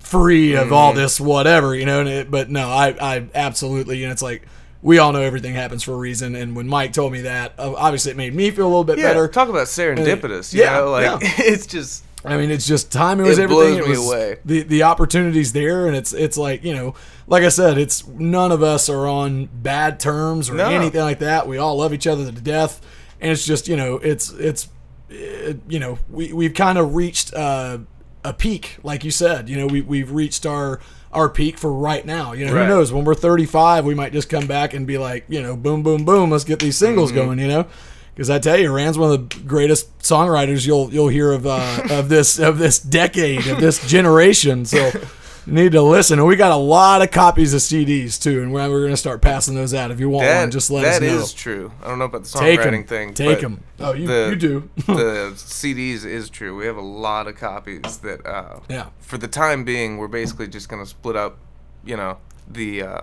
free 0.00 0.54
of 0.54 0.72
all 0.72 0.90
Mm-hmm. 0.92 1.00
this 1.00 1.20
whatever," 1.20 1.74
you 1.74 1.86
know. 1.86 2.00
And 2.00 2.08
it, 2.08 2.30
but 2.30 2.50
no, 2.50 2.68
I, 2.68 2.94
I 3.00 3.26
absolutely, 3.34 3.98
you 3.98 4.06
know, 4.06 4.12
it's 4.12 4.22
like. 4.22 4.42
We 4.82 4.98
all 4.98 5.12
know 5.12 5.22
everything 5.22 5.54
happens 5.54 5.82
for 5.82 5.94
a 5.94 5.96
reason, 5.96 6.36
and 6.36 6.54
when 6.54 6.68
Mike 6.68 6.92
told 6.92 7.10
me 7.10 7.22
that, 7.22 7.54
obviously 7.58 8.12
it 8.12 8.16
made 8.16 8.32
me 8.34 8.52
feel 8.52 8.66
a 8.66 8.68
little 8.68 8.84
bit 8.84 8.98
Yeah, 8.98 9.08
better. 9.08 9.26
talk 9.26 9.48
about 9.48 9.66
serendipitous. 9.66 10.52
You 10.52 10.60
Yeah, 10.62 10.76
know, 10.78 10.90
like 10.92 11.04
yeah. 11.04 11.18
it's 11.38 11.66
just 11.66 12.04
I 12.26 12.36
mean, 12.36 12.50
it's 12.50 12.66
just 12.66 12.90
timing 12.92 13.26
was 13.26 13.38
It 13.38 13.42
everything. 13.44 13.74
blows 13.74 13.78
it 13.78 13.84
me 13.84 13.88
was 13.90 14.06
away. 14.06 14.36
the 14.44 14.62
the 14.62 14.82
opportunities 14.82 15.52
there, 15.52 15.86
and 15.86 15.94
it's 15.96 16.12
it's 16.12 16.36
like 16.36 16.64
you 16.64 16.74
know, 16.74 16.94
like 17.26 17.42
I 17.44 17.48
said, 17.48 17.78
it's 17.78 18.06
none 18.06 18.52
of 18.52 18.62
us 18.62 18.88
are 18.88 19.06
on 19.06 19.48
bad 19.52 19.98
terms 20.00 20.50
or 20.50 20.54
No. 20.54 20.68
anything 20.70 21.00
like 21.00 21.20
that. 21.20 21.46
We 21.48 21.58
all 21.58 21.76
love 21.78 21.92
each 21.94 22.06
other 22.06 22.24
to 22.24 22.32
death, 22.32 22.80
and 23.20 23.30
it's 23.32 23.44
just 23.46 23.68
you 23.68 23.76
know, 23.76 23.96
it's 23.96 24.30
it's 24.32 24.68
uh, 25.10 25.54
you 25.68 25.78
know, 25.78 25.98
we 26.10 26.32
we've 26.32 26.54
kind 26.54 26.78
of 26.78 26.94
reached 26.94 27.32
uh, 27.34 27.78
a 28.24 28.32
peak, 28.32 28.78
like 28.82 29.04
you 29.04 29.10
said. 29.10 29.48
You 29.48 29.56
know, 29.56 29.66
we 29.66 29.80
we've 29.80 30.10
reached 30.10 30.44
our 30.46 30.80
our 31.12 31.28
peak 31.28 31.56
for 31.58 31.72
right 31.72 32.04
now. 32.04 32.32
You 32.32 32.44
know, 32.46 32.52
Right. 32.52 32.62
who 32.62 32.68
knows? 32.68 32.92
When 32.92 33.04
we're 33.04 33.14
35, 33.14 33.84
we 33.86 33.94
might 33.94 34.12
just 34.12 34.28
come 34.28 34.46
back 34.46 34.74
and 34.74 34.86
be 34.86 34.98
like, 34.98 35.24
you 35.28 35.40
know, 35.40 35.56
boom, 35.56 35.82
boom, 35.82 36.04
boom, 36.04 36.30
let's 36.30 36.44
get 36.44 36.58
these 36.58 36.76
singles 36.76 37.10
Mm-hmm. 37.12 37.20
going. 37.26 37.38
You 37.38 37.48
know. 37.48 37.66
Because 38.16 38.30
I 38.30 38.38
tell 38.38 38.56
you, 38.56 38.72
Rand's 38.72 38.96
one 38.96 39.12
of 39.12 39.28
the 39.28 39.38
greatest 39.40 39.98
songwriters 39.98 40.66
you'll 40.66 40.90
you'll 40.90 41.08
hear 41.08 41.32
of 41.32 41.46
uh, 41.46 41.82
of 41.90 42.08
this 42.08 42.38
of 42.38 42.56
this 42.56 42.78
decade 42.78 43.46
of 43.46 43.60
this 43.60 43.86
generation. 43.86 44.64
So 44.64 44.86
you 45.46 45.52
need 45.52 45.72
to 45.72 45.82
listen. 45.82 46.18
And 46.18 46.26
we 46.26 46.34
got 46.34 46.50
a 46.50 46.56
lot 46.56 47.02
of 47.02 47.10
copies 47.10 47.52
of 47.52 47.60
CDs 47.60 48.18
too, 48.20 48.42
and 48.42 48.54
we're, 48.54 48.70
we're 48.70 48.80
going 48.80 48.90
to 48.94 48.96
start 48.96 49.20
passing 49.20 49.54
those 49.54 49.74
out. 49.74 49.90
If 49.90 50.00
you 50.00 50.08
want 50.08 50.24
that. 50.24 50.40
one, 50.40 50.50
just 50.50 50.70
let 50.70 50.86
us 50.86 51.00
know. 51.02 51.06
is 51.08 51.34
true. 51.34 51.70
I 51.82 51.88
don't 51.88 51.98
know 51.98 52.06
about 52.06 52.24
the 52.24 52.38
Take 52.38 52.58
songwriting 52.60 52.88
thing. 52.88 53.12
take 53.12 53.36
but 53.36 53.40
them. 53.42 53.62
Oh, 53.80 53.92
you 53.92 54.06
the- 54.06 54.28
you 54.30 54.36
do. 54.36 54.70
the 54.86 55.32
CDs 55.36 56.06
is 56.06 56.30
true. 56.30 56.56
We 56.56 56.64
have 56.64 56.78
a 56.78 56.80
lot 56.80 57.28
of 57.28 57.36
copies 57.36 57.98
that, 57.98 58.24
uh, 58.26 58.60
Yeah. 58.70 58.86
for 58.98 59.18
the 59.18 59.28
time 59.28 59.62
being, 59.62 59.98
we're 59.98 60.08
basically 60.08 60.48
just 60.48 60.70
gonna 60.70 60.86
split 60.86 61.16
up, 61.16 61.36
you 61.84 61.98
know, 61.98 62.16
the 62.50 62.82
uh, 62.82 63.00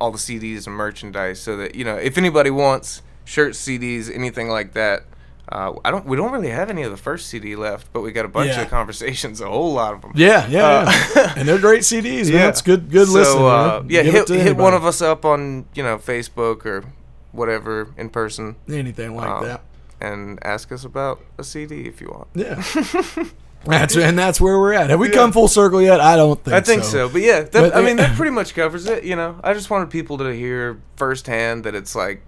all 0.00 0.10
the 0.10 0.18
CDs 0.18 0.66
and 0.66 0.74
merchandise 0.74 1.38
so 1.38 1.54
that 1.58 1.74
you 1.74 1.84
know 1.84 1.96
if 1.96 2.16
anybody 2.16 2.50
wants 2.50 3.02
shirts, 3.28 3.60
CDs, 3.64 4.12
anything 4.12 4.48
like 4.48 4.72
that. 4.72 5.04
Uh, 5.50 5.72
I 5.84 5.90
don't. 5.90 6.04
We 6.04 6.16
don't 6.16 6.32
really 6.32 6.50
have 6.50 6.68
any 6.70 6.82
of 6.82 6.90
the 6.90 6.96
first 6.98 7.28
CD 7.28 7.56
left, 7.56 7.90
but 7.92 8.02
we 8.02 8.12
got 8.12 8.24
a 8.24 8.28
bunch 8.28 8.50
Yeah. 8.50 8.62
of 8.62 8.68
conversations, 8.70 9.40
a 9.40 9.48
whole 9.48 9.72
lot 9.72 9.94
of 9.94 10.02
them. 10.02 10.12
yeah, 10.14 10.46
yeah, 10.48 10.66
Uh, 10.66 10.92
yeah. 11.16 11.34
and 11.38 11.48
they're 11.48 11.58
great 11.58 11.82
CDs. 11.82 12.30
Man. 12.32 12.48
It's 12.50 12.60
good, 12.60 12.90
good 12.90 13.06
so, 13.08 13.14
listening. 13.14 13.44
Uh, 13.46 13.82
yeah, 13.88 14.02
hit, 14.02 14.28
hit 14.28 14.56
one 14.56 14.74
of 14.74 14.84
us 14.84 15.00
up 15.00 15.24
on 15.24 15.64
you 15.74 15.82
know 15.82 15.96
Facebook 15.98 16.66
or 16.66 16.84
whatever 17.32 17.94
in 17.96 18.10
person, 18.10 18.56
anything 18.68 19.14
like 19.16 19.28
um, 19.28 19.44
that. 19.44 19.62
and 20.02 20.38
ask 20.44 20.70
us 20.72 20.84
about 20.84 21.20
a 21.38 21.44
CD 21.44 21.82
if 21.86 22.00
you 22.02 22.08
want. 22.08 22.28
Yeah. 22.34 22.62
That's 23.64 23.96
and 23.96 24.16
that's 24.18 24.40
where 24.40 24.56
we're 24.58 24.72
at. 24.72 24.88
Have 24.90 25.00
we 25.00 25.08
come 25.10 25.32
full 25.32 25.48
circle 25.48 25.82
yet? 25.82 26.00
I 26.00 26.14
don't 26.14 26.42
think. 26.42 26.54
I 26.54 26.60
think 26.60 26.84
so. 26.84 27.08
but 27.08 27.22
yeah, 27.22 27.40
that, 27.40 27.52
But 27.52 27.74
I 27.74 27.82
mean 27.82 27.96
that 27.96 28.16
pretty 28.16 28.30
much 28.30 28.54
covers 28.54 28.86
it. 28.86 29.02
You 29.02 29.16
know, 29.16 29.38
I 29.42 29.52
just 29.52 29.68
wanted 29.68 29.90
people 29.90 30.16
to 30.18 30.32
hear 30.34 30.80
firsthand 30.96 31.64
that 31.64 31.74
it's 31.74 31.94
like, 31.96 32.22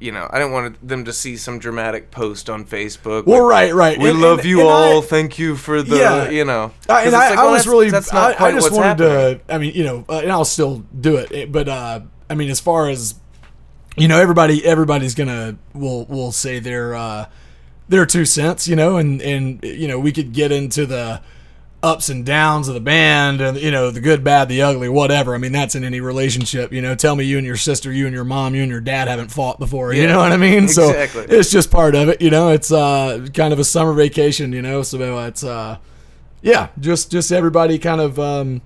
you 0.00 0.12
know, 0.12 0.28
I 0.30 0.38
didn't 0.38 0.52
want 0.52 0.86
them 0.86 1.04
to 1.04 1.12
see 1.12 1.36
some 1.36 1.58
dramatic 1.58 2.10
post 2.10 2.50
on 2.50 2.64
Facebook. 2.64 3.26
Well, 3.26 3.42
like, 3.44 3.50
right, 3.50 3.74
right. 3.74 3.98
We 3.98 4.10
And- 4.10 4.20
love 4.20 4.40
and- 4.40 4.48
you 4.48 4.60
and 4.60 4.68
all. 4.68 4.98
I- 4.98 5.02
Thank 5.02 5.38
you 5.38 5.56
for 5.56 5.82
the, 5.82 5.96
Yeah. 5.96 6.28
you 6.30 6.44
know. 6.44 6.72
I, 6.88 7.04
'Cause 7.04 7.06
and 7.06 7.16
I, 7.16 7.28
like, 7.30 7.38
I 7.38 7.42
well, 7.42 7.52
was 7.52 7.64
that's- 7.64 8.12
really, 8.12 8.20
I, 8.20 8.48
I 8.48 8.52
just 8.52 8.70
wanted 8.72 8.86
happening. 9.00 9.40
to, 9.46 9.54
I 9.54 9.58
mean, 9.58 9.72
you 9.74 9.84
know, 9.84 10.04
uh, 10.08 10.18
and 10.18 10.32
I'll 10.32 10.44
still 10.44 10.84
do 11.00 11.16
it, 11.16 11.30
it, 11.32 11.52
but 11.52 11.68
uh, 11.68 12.00
I 12.28 12.34
mean, 12.34 12.50
as 12.50 12.60
far 12.60 12.88
as, 12.88 13.14
you 13.96 14.08
know, 14.08 14.20
everybody, 14.20 14.64
everybody's 14.64 15.14
gonna 15.14 15.56
will 15.72 16.04
will 16.06 16.32
say 16.32 16.58
their 16.58 16.94
uh, 16.94 17.26
their 17.88 18.04
two 18.06 18.24
cents, 18.24 18.66
you 18.66 18.74
know, 18.76 18.96
and 18.96 19.22
and 19.22 19.60
you 19.62 19.86
know, 19.86 19.98
we 20.00 20.10
could 20.10 20.32
get 20.32 20.50
into 20.50 20.84
the 20.86 21.20
ups 21.84 22.08
and 22.08 22.24
downs 22.24 22.66
of 22.66 22.74
the 22.74 22.80
band 22.80 23.40
and 23.40 23.58
you 23.58 23.70
know 23.70 23.90
the 23.90 24.00
good 24.00 24.24
bad 24.24 24.48
the 24.48 24.62
ugly 24.62 24.88
whatever. 24.88 25.34
I 25.34 25.38
mean 25.38 25.52
that's 25.52 25.74
in 25.74 25.84
any 25.84 26.00
relationship 26.00 26.72
you 26.72 26.80
know. 26.80 26.94
Tell 26.94 27.14
me 27.14 27.24
you 27.24 27.36
and 27.38 27.46
your 27.46 27.56
sister 27.56 27.92
you 27.92 28.06
and 28.06 28.14
your 28.14 28.24
mom 28.24 28.54
you 28.54 28.62
and 28.62 28.70
your 28.70 28.80
dad 28.80 29.06
haven't 29.08 29.30
fought 29.30 29.58
before 29.58 29.92
you 29.92 30.02
Yeah, 30.02 30.12
know 30.12 30.18
what 30.18 30.32
i 30.32 30.36
mean? 30.36 30.66
So 30.68 30.90
it's 30.90 31.50
just 31.50 31.70
part 31.70 31.94
of 31.94 32.08
it 32.08 32.22
you 32.22 32.30
know. 32.30 32.48
It's 32.48 32.72
uh 32.72 33.26
kind 33.34 33.52
of 33.52 33.58
a 33.58 33.64
summer 33.64 33.92
vacation 33.92 34.52
you 34.52 34.62
know 34.62 34.82
so 34.82 34.98
it's 35.26 35.44
uh 35.44 35.76
yeah 36.40 36.68
just 36.80 37.10
just 37.10 37.30
everybody 37.30 37.78
kind 37.78 38.00
of 38.00 38.18
um 38.18 38.62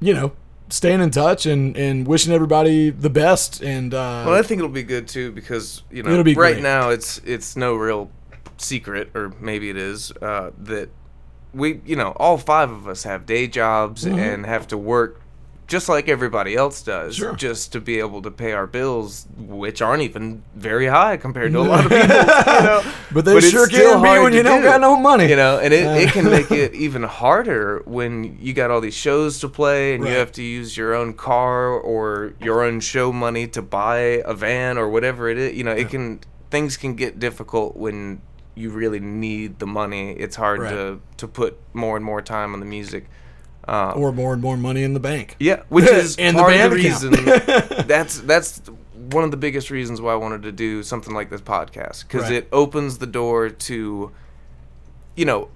you 0.00 0.12
know 0.14 0.32
staying 0.68 1.00
in 1.00 1.10
touch 1.10 1.46
and 1.46 1.76
and 1.76 2.06
wishing 2.06 2.32
everybody 2.32 2.90
the 2.90 3.10
best 3.10 3.62
and 3.62 3.94
uh 3.94 4.24
Well, 4.26 4.34
I 4.34 4.42
think 4.42 4.58
it'll 4.58 4.70
be 4.70 4.82
good 4.82 5.08
too 5.08 5.32
because 5.32 5.82
you 5.90 6.02
know 6.02 6.16
right 6.22 6.34
great. 6.34 6.62
now 6.62 6.90
it's 6.90 7.18
it's 7.24 7.56
no 7.56 7.74
real 7.74 8.10
secret, 8.58 9.10
or 9.14 9.32
maybe 9.40 9.70
it 9.70 9.76
is 9.76 10.12
uh, 10.22 10.50
that 10.58 10.88
we 11.54 11.80
you 11.84 11.96
know 11.96 12.12
all 12.16 12.38
five 12.38 12.70
of 12.70 12.88
us 12.88 13.02
have 13.04 13.26
day 13.26 13.46
jobs 13.46 14.04
and 14.04 14.46
have 14.46 14.66
to 14.68 14.78
work 14.78 15.18
just 15.68 15.88
like 15.88 16.06
everybody 16.06 16.54
else 16.54 16.82
does, 16.82 17.14
Sure. 17.16 17.32
just 17.34 17.72
to 17.72 17.80
be 17.80 17.98
able 17.98 18.20
to 18.22 18.30
pay 18.30 18.52
our 18.52 18.66
bills, 18.66 19.26
which 19.38 19.80
aren't 19.80 20.02
even 20.02 20.42
very 20.54 20.86
high 20.86 21.16
compared 21.16 21.52
to 21.52 21.60
a 21.60 21.62
lot 21.62 21.86
of 21.86 21.90
people. 21.90 22.14
you 22.14 22.62
know? 22.62 22.82
but 23.10 23.24
they 23.24 23.36
it's 23.38 23.48
sure 23.48 23.66
can 23.68 24.02
be 24.02 24.22
when 24.22 24.34
you 24.34 24.42
don't 24.42 24.60
do. 24.60 24.66
got 24.66 24.82
no 24.82 24.96
money 24.96 25.30
You 25.30 25.36
know, 25.36 25.58
and 25.60 25.72
it, 25.72 25.86
Uh. 25.86 25.92
it 25.94 26.10
can 26.10 26.26
make 26.28 26.50
it 26.50 26.74
even 26.74 27.04
harder 27.04 27.80
when 27.86 28.36
you 28.38 28.52
got 28.52 28.70
all 28.70 28.82
these 28.82 28.92
shows 28.92 29.38
to 29.40 29.48
play 29.48 29.94
and 29.94 30.04
you 30.06 30.12
have 30.12 30.32
to 30.32 30.42
use 30.42 30.76
your 30.76 30.92
own 30.94 31.14
car 31.14 31.68
or 31.70 32.34
your 32.38 32.62
own 32.62 32.80
show 32.80 33.10
money 33.10 33.46
to 33.46 33.62
buy 33.62 34.20
a 34.26 34.34
van 34.34 34.76
or 34.76 34.90
whatever 34.90 35.30
it 35.30 35.38
is. 35.38 35.54
You 35.56 35.64
know, 35.64 35.72
it 35.72 35.88
can 35.88 36.20
things 36.50 36.76
can 36.76 36.96
get 36.96 37.18
difficult 37.18 37.76
when 37.78 38.20
you 38.54 38.70
really 38.70 39.00
need 39.00 39.58
the 39.58 39.66
money. 39.66 40.12
It's 40.12 40.36
hard 40.36 40.60
Right. 40.60 40.70
to 40.70 41.00
to 41.18 41.28
put 41.28 41.58
more 41.72 41.96
and 41.96 42.04
more 42.04 42.20
time 42.22 42.52
on 42.54 42.60
the 42.60 42.66
music. 42.66 43.06
Uh, 43.68 43.92
or 43.94 44.10
more 44.10 44.32
and 44.32 44.42
more 44.42 44.56
money 44.56 44.82
in 44.82 44.92
the 44.92 44.98
bank 44.98 45.36
yeah, 45.38 45.62
which 45.68 45.84
is 45.88 46.16
And 46.16 46.36
the 46.36 46.42
part 46.42 46.56
of 46.56 46.70
the 46.72 46.76
reason. 46.76 47.12
that's 47.86 48.18
that's 48.22 48.60
one 49.12 49.22
of 49.22 49.30
the 49.30 49.36
biggest 49.36 49.70
reasons 49.70 50.00
why 50.00 50.12
I 50.12 50.16
wanted 50.16 50.42
to 50.42 50.50
do 50.52 50.82
something 50.82 51.14
like 51.14 51.30
this 51.30 51.40
podcast 51.40 52.02
because 52.08 52.24
Right. 52.24 52.32
it 52.32 52.48
opens 52.50 52.98
the 52.98 53.06
door 53.06 53.48
to, 53.50 54.10
you 55.16 55.24
know, 55.24 55.48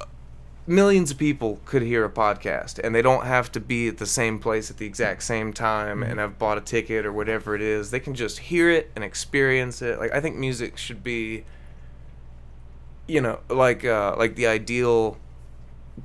millions 0.69 1.11
of 1.11 1.19
people 1.19 1.61
could 1.65 1.83
hear 1.83 2.05
a 2.05 2.09
podcast 2.11 2.79
and 2.83 2.95
they 2.95 3.03
don't 3.03 3.25
have 3.25 3.51
to 3.53 3.61
be 3.61 3.89
at 3.89 3.99
the 3.99 4.07
same 4.07 4.39
place 4.39 4.71
at 4.71 4.77
the 4.79 4.87
exact 4.87 5.23
same 5.25 5.53
time 5.53 6.01
Mm-hmm. 6.01 6.11
and 6.13 6.21
have 6.21 6.39
bought 6.39 6.59
a 6.59 6.61
ticket 6.61 7.07
or 7.07 7.13
whatever 7.13 7.55
it 7.57 7.61
is. 7.63 7.91
They 7.91 8.01
can 8.01 8.15
just 8.15 8.39
hear 8.39 8.71
it 8.71 8.91
and 8.95 9.03
experience 9.05 9.83
it. 9.83 9.99
Like 9.99 10.13
I 10.13 10.21
think 10.21 10.37
music 10.37 10.77
should 10.77 11.03
be, 11.03 11.45
you 13.07 13.21
know, 13.21 13.41
like 13.49 13.85
uh, 13.85 14.15
like 14.17 14.35
the 14.37 14.47
ideal 14.47 15.17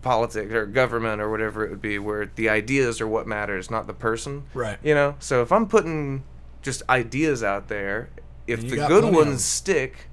politics 0.02 0.54
or 0.54 0.66
government 0.66 1.22
or 1.22 1.30
whatever 1.30 1.66
it 1.66 1.70
would 1.70 1.82
be 1.82 2.00
where 2.00 2.32
the 2.36 2.48
ideas 2.48 3.02
are 3.02 3.08
what 3.08 3.28
matters 3.28 3.70
not 3.70 3.88
the 3.88 3.94
person 3.94 4.44
Right. 4.54 4.78
you 4.82 4.96
know 4.96 5.16
so 5.20 5.42
if 5.42 5.52
i'm 5.52 5.68
putting 5.68 6.24
just 6.62 6.82
ideas 6.90 7.44
out 7.44 7.68
there 7.68 8.10
if 8.48 8.62
the 8.62 8.78
good 8.78 8.88
plenty 8.88 8.98
of 9.00 9.14
'em. 9.14 9.14
ones 9.16 9.44
stick 9.44 10.08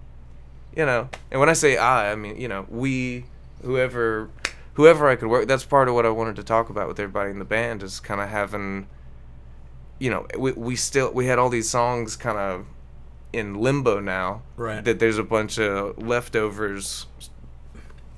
you 0.76 0.84
know 0.84 1.08
and 1.30 1.38
when 1.38 1.48
i 1.48 1.52
say 1.52 1.76
i 1.76 2.10
i 2.10 2.16
mean 2.16 2.36
you 2.40 2.48
know 2.48 2.66
we 2.68 3.26
whoever 3.62 4.28
whoever 4.74 5.08
i 5.08 5.14
could 5.14 5.28
work 5.28 5.46
that's 5.46 5.64
part 5.64 5.86
of 5.88 5.94
what 5.94 6.04
i 6.04 6.10
wanted 6.10 6.34
to 6.34 6.42
talk 6.42 6.68
about 6.70 6.88
with 6.88 6.98
everybody 6.98 7.30
in 7.30 7.38
the 7.38 7.44
band 7.44 7.80
is 7.84 8.00
kind 8.00 8.20
of 8.20 8.28
having 8.28 8.88
you 10.00 10.10
know 10.10 10.26
we, 10.36 10.50
we 10.52 10.74
still 10.74 11.12
we 11.12 11.26
had 11.26 11.38
all 11.38 11.48
these 11.50 11.70
songs 11.70 12.16
kind 12.16 12.36
of 12.36 12.66
in 13.32 13.54
limbo 13.54 14.00
now 14.00 14.42
Right. 14.56 14.84
that 14.84 14.98
there's 14.98 15.18
a 15.18 15.22
bunch 15.24 15.58
of 15.58 15.98
leftovers 15.98 17.06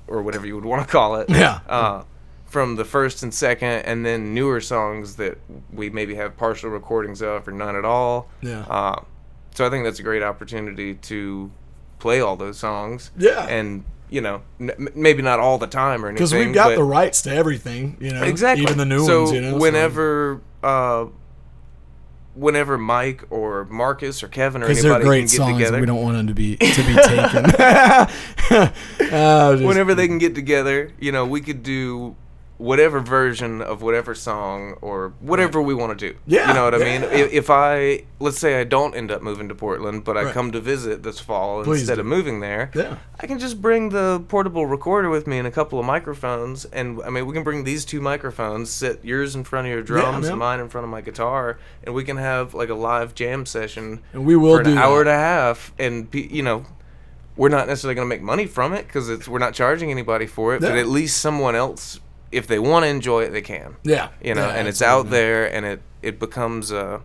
or 0.07 0.21
whatever 0.21 0.45
you 0.45 0.55
would 0.55 0.65
want 0.65 0.85
to 0.85 0.91
call 0.91 1.15
it 1.15 1.29
Yeah. 1.29 1.59
uh, 1.67 2.03
from 2.45 2.75
the 2.75 2.85
first 2.85 3.23
and 3.23 3.33
second 3.33 3.81
and 3.83 4.05
then 4.05 4.33
newer 4.33 4.59
songs 4.61 5.15
that 5.17 5.37
we 5.71 5.89
maybe 5.89 6.15
have 6.15 6.35
partial 6.37 6.69
recordings 6.69 7.21
of 7.21 7.47
or 7.47 7.51
none 7.51 7.75
at 7.75 7.85
all 7.85 8.29
Yeah. 8.41 8.61
uh, 8.69 9.01
so 9.53 9.65
i 9.65 9.69
think 9.69 9.83
that's 9.83 9.99
a 9.99 10.03
great 10.03 10.23
opportunity 10.23 10.95
to 10.95 11.51
play 11.99 12.19
all 12.19 12.35
those 12.35 12.57
songs. 12.57 13.11
Yeah. 13.15 13.45
And 13.47 13.83
you 14.09 14.19
know, 14.21 14.41
n- 14.59 14.89
maybe 14.95 15.21
not 15.21 15.39
all 15.39 15.57
the 15.57 15.67
time 15.67 16.03
or 16.03 16.09
anything. 16.09 16.15
because 16.15 16.33
we've 16.33 16.53
got 16.53 16.75
the 16.75 16.83
rights 16.83 17.21
to 17.21 17.33
everything, 17.33 17.95
you 18.01 18.11
know, 18.11 18.23
exactly 18.23 18.63
even 18.63 18.77
the 18.77 18.85
new 18.85 19.05
so 19.05 19.19
ones, 19.21 19.31
you 19.33 19.41
know. 19.41 19.51
so- 19.51 19.57
whenever 19.57 20.41
uh 20.63 21.05
whenever 22.33 22.77
mike 22.77 23.23
or 23.29 23.65
marcus 23.65 24.23
or 24.23 24.27
kevin 24.27 24.63
or 24.63 24.67
anybody 24.67 24.87
they're 24.87 25.01
great 25.01 25.19
can 25.19 25.27
get 25.27 25.37
songs, 25.37 25.57
together 25.57 25.79
we 25.79 25.85
don't 25.85 26.01
want 26.01 26.15
them 26.15 26.27
to 26.27 26.33
be 26.33 26.55
to 26.57 26.83
be 26.83 26.95
taken. 26.95 28.71
Oh, 29.13 29.65
whenever 29.65 29.93
they 29.93 30.07
can 30.07 30.17
get 30.17 30.35
together 30.35 30.91
you 30.99 31.11
know 31.11 31.25
we 31.25 31.41
could 31.41 31.63
do 31.63 32.15
whatever 32.61 32.99
version 32.99 33.59
of 33.61 33.81
whatever 33.81 34.13
song 34.13 34.75
or 34.81 35.13
whatever 35.19 35.59
we 35.61 35.73
want 35.73 35.97
to 35.97 36.11
do 36.11 36.17
Yeah, 36.27 36.47
you 36.47 36.53
know 36.53 36.63
what 36.65 36.75
i 36.75 36.77
yeah, 36.77 36.99
mean 36.99 37.03
if, 37.11 37.33
if 37.33 37.49
i 37.49 38.03
let's 38.19 38.37
say 38.37 38.59
i 38.61 38.63
don't 38.63 38.93
end 38.95 39.09
up 39.11 39.21
moving 39.23 39.49
to 39.49 39.55
portland 39.55 40.03
but 40.03 40.15
i 40.15 40.23
Right. 40.25 40.33
come 40.33 40.51
to 40.51 40.59
visit 40.59 41.01
this 41.01 41.19
fall 41.19 41.63
Please 41.63 41.79
instead 41.81 41.95
do. 41.95 42.01
of 42.01 42.05
moving 42.07 42.39
there 42.39 42.69
yeah, 42.75 42.97
I 43.19 43.25
can 43.27 43.39
just 43.39 43.61
bring 43.61 43.89
the 43.89 44.23
portable 44.27 44.65
recorder 44.67 45.09
with 45.09 45.25
me 45.27 45.37
and 45.39 45.47
a 45.47 45.51
couple 45.51 45.79
of 45.79 45.85
microphones, 45.85 46.65
and 46.65 46.99
I 47.03 47.09
mean, 47.11 47.27
we 47.27 47.33
can 47.33 47.43
bring 47.43 47.63
these 47.65 47.85
two 47.85 48.01
microphones, 48.01 48.71
sit 48.71 49.03
yours 49.05 49.35
in 49.35 49.43
front 49.43 49.67
of 49.67 49.73
your 49.73 49.83
drums 49.83 50.23
man. 50.23 50.31
and 50.31 50.39
mine 50.39 50.59
in 50.59 50.69
front 50.69 50.85
of 50.85 50.89
my 50.91 51.01
guitar, 51.01 51.59
and 51.83 51.93
we 51.93 52.03
can 52.03 52.17
have 52.17 52.53
like 52.55 52.69
a 52.69 52.73
live 52.75 53.13
jam 53.13 53.45
session 53.45 54.01
and 54.13 54.25
we 54.25 54.35
will 54.35 54.57
for 54.57 54.63
do 54.63 54.71
an 54.71 54.77
hour 54.79 55.03
that. 55.03 55.09
and 55.09 55.09
a 55.09 55.19
half, 55.19 55.71
and 55.77 56.07
you 56.13 56.41
know, 56.41 56.65
we're 57.35 57.49
not 57.49 57.67
necessarily 57.67 57.93
going 57.95 58.07
to 58.07 58.15
make 58.15 58.23
money 58.23 58.47
from 58.47 58.73
it 58.73 58.87
because 58.87 59.27
we're 59.29 59.37
not 59.39 59.53
charging 59.53 59.91
anybody 59.91 60.25
for 60.25 60.55
it, 60.55 60.61
but 60.61 60.75
at 60.75 60.87
least 60.87 61.17
someone 61.19 61.53
else, 61.55 61.99
if 62.31 62.47
they 62.47 62.59
want 62.59 62.83
to 62.83 62.89
enjoy 62.89 63.23
it, 63.23 63.31
they 63.31 63.41
can. 63.41 63.75
Yeah, 63.83 64.09
You 64.21 64.33
know, 64.35 64.47
yeah, 64.47 64.53
and 64.55 64.67
it's 64.67 64.81
out 64.81 65.09
there, 65.09 65.51
and 65.53 65.65
it 65.65 65.81
it 66.01 66.19
becomes 66.19 66.71
a 66.71 67.01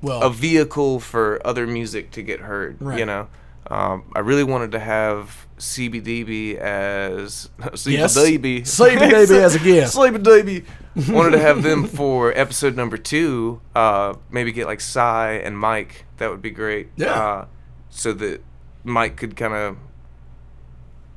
Well, 0.00 0.22
a 0.22 0.30
vehicle 0.30 1.00
for 1.00 1.40
other 1.44 1.66
music 1.66 2.10
to 2.12 2.22
get 2.22 2.40
heard. 2.40 2.76
Right. 2.80 2.98
You 2.98 3.06
know, 3.06 3.28
um, 3.70 4.04
I 4.14 4.20
really 4.20 4.44
wanted 4.44 4.72
to 4.72 4.78
have 4.80 5.46
CBDB 5.58 6.56
as 6.56 7.48
Yes. 7.86 8.16
CBDB, 8.16 8.62
CBDB 8.62 9.30
as 9.44 9.54
a 9.54 9.58
guest. 9.58 9.96
CBDB. 9.96 10.64
wanted 11.08 11.30
to 11.32 11.38
have 11.38 11.62
them 11.62 11.86
for 11.86 12.36
episode 12.36 12.76
number 12.76 12.96
two. 12.98 13.60
Uh, 13.74 14.14
maybe 14.30 14.52
get 14.52 14.66
like 14.66 14.80
Cy 14.80 15.32
and 15.44 15.58
Mike. 15.58 16.04
That 16.18 16.30
would 16.30 16.42
be 16.42 16.50
great. 16.50 16.88
Yeah. 16.96 17.12
Uh, 17.14 17.46
so 17.90 18.12
that 18.14 18.42
Mike 18.84 19.16
could 19.16 19.36
kind 19.36 19.54
of 19.54 19.76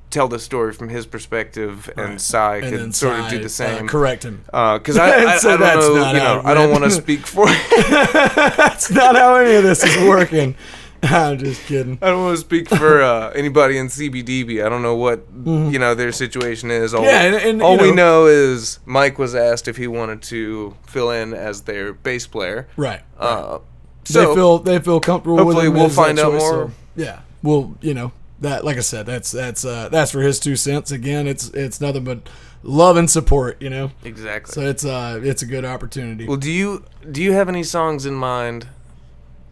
tell 0.10 0.28
the 0.28 0.39
story 0.39 0.72
from 0.74 0.89
his 0.89 1.06
perspective, 1.06 1.89
and 1.98 2.12
Right. 2.12 2.22
Cy 2.22 2.58
and 2.58 2.70
could 2.70 2.96
sort 2.96 3.20
of 3.20 3.30
do 3.30 3.39
the 3.39 3.46
uh, 3.46 3.50
same. 3.50 3.88
correct 3.88 4.24
him. 4.24 4.41
Because 4.46 4.98
I, 4.98 5.34
I, 5.34 5.38
So 5.38 5.52
I 5.54 5.58
don't 5.58 5.96
know, 5.96 6.08
you 6.08 6.13
know, 6.13 6.41
I 6.46 6.54
don't 6.54 6.72
want 6.72 6.84
to 6.86 6.91
speak 6.91 7.26
for. 7.28 7.46
That's 7.91 8.89
not 8.91 9.15
how 9.15 9.36
any 9.36 9.56
of 9.56 9.63
this 9.63 9.84
is 9.84 10.08
working. 10.08 10.56
I'm 11.04 11.38
just 11.38 11.62
kidding. 11.68 12.00
I 12.02 12.08
don't 12.08 12.24
want 12.24 12.36
to 12.38 12.41
speak 12.41 12.68
for 12.68 13.02
uh, 13.02 13.30
anybody 13.32 13.78
in 13.78 13.88
CBDB. 13.88 14.65
I 14.65 14.70
don't 14.70 14.82
know 14.82 14.96
what 14.96 15.24
you 15.46 15.78
know 15.78 15.94
their 15.94 16.12
situation 16.12 16.72
is. 16.72 16.94
All, 16.96 17.02
Mm-hmm. 17.04 17.10
Yeah, 17.10 17.22
and- 17.22 17.36
and, 17.50 17.62
all 17.62 17.76
you 17.76 17.82
we 17.82 17.88
know- 17.89 18.24
know 18.24 18.26
is 18.28 18.80
Mike 18.86 19.20
was 19.20 19.36
asked 19.36 19.68
if 19.68 19.78
he 19.78 19.86
wanted 19.88 20.22
to 20.24 20.76
fill 20.88 21.12
in 21.12 21.34
as 21.36 21.62
their 21.63 21.94
bass 21.94 22.26
player. 22.26 22.68
Right. 22.76 23.02
Uh, 23.20 23.60
they 24.06 24.13
so 24.13 24.34
feel 24.36 24.60
they 24.60 24.80
feel 24.80 25.00
comfortable 25.00 25.36
with 25.38 25.46
hopefully 25.56 25.70
we'll 25.70 25.89
find 25.89 26.18
out 26.20 26.32
choice, 26.32 26.41
more. 26.41 26.68
so, 26.68 26.72
yeah, 26.96 27.20
well, 27.44 27.76
you 27.82 27.94
know 27.94 28.12
that. 28.41 28.63
Like 28.65 28.78
I 28.78 28.82
said, 28.82 29.06
that's 29.06 29.32
that's 29.32 29.63
uh, 29.65 29.89
that's 29.89 30.12
for 30.12 30.21
his 30.21 30.39
two 30.39 30.56
cents. 30.56 30.91
Again, 30.91 31.28
it's 31.28 31.50
it's 31.50 31.80
nothing 31.82 32.04
but 32.04 32.28
love 32.63 32.98
and 32.98 33.10
support. 33.10 33.62
You 33.62 33.69
know, 33.69 33.91
exactly. 34.04 34.54
so 34.54 34.62
it's 34.62 34.86
uh 34.86 35.19
it's 35.24 35.41
a 35.41 35.45
good 35.45 35.65
opportunity. 35.65 36.28
well, 36.28 36.38
do 36.38 36.52
you 36.52 36.84
do 37.12 37.21
you 37.21 37.32
have 37.34 37.50
any 37.50 37.63
songs 37.63 38.06
in 38.06 38.13
mind 38.15 38.67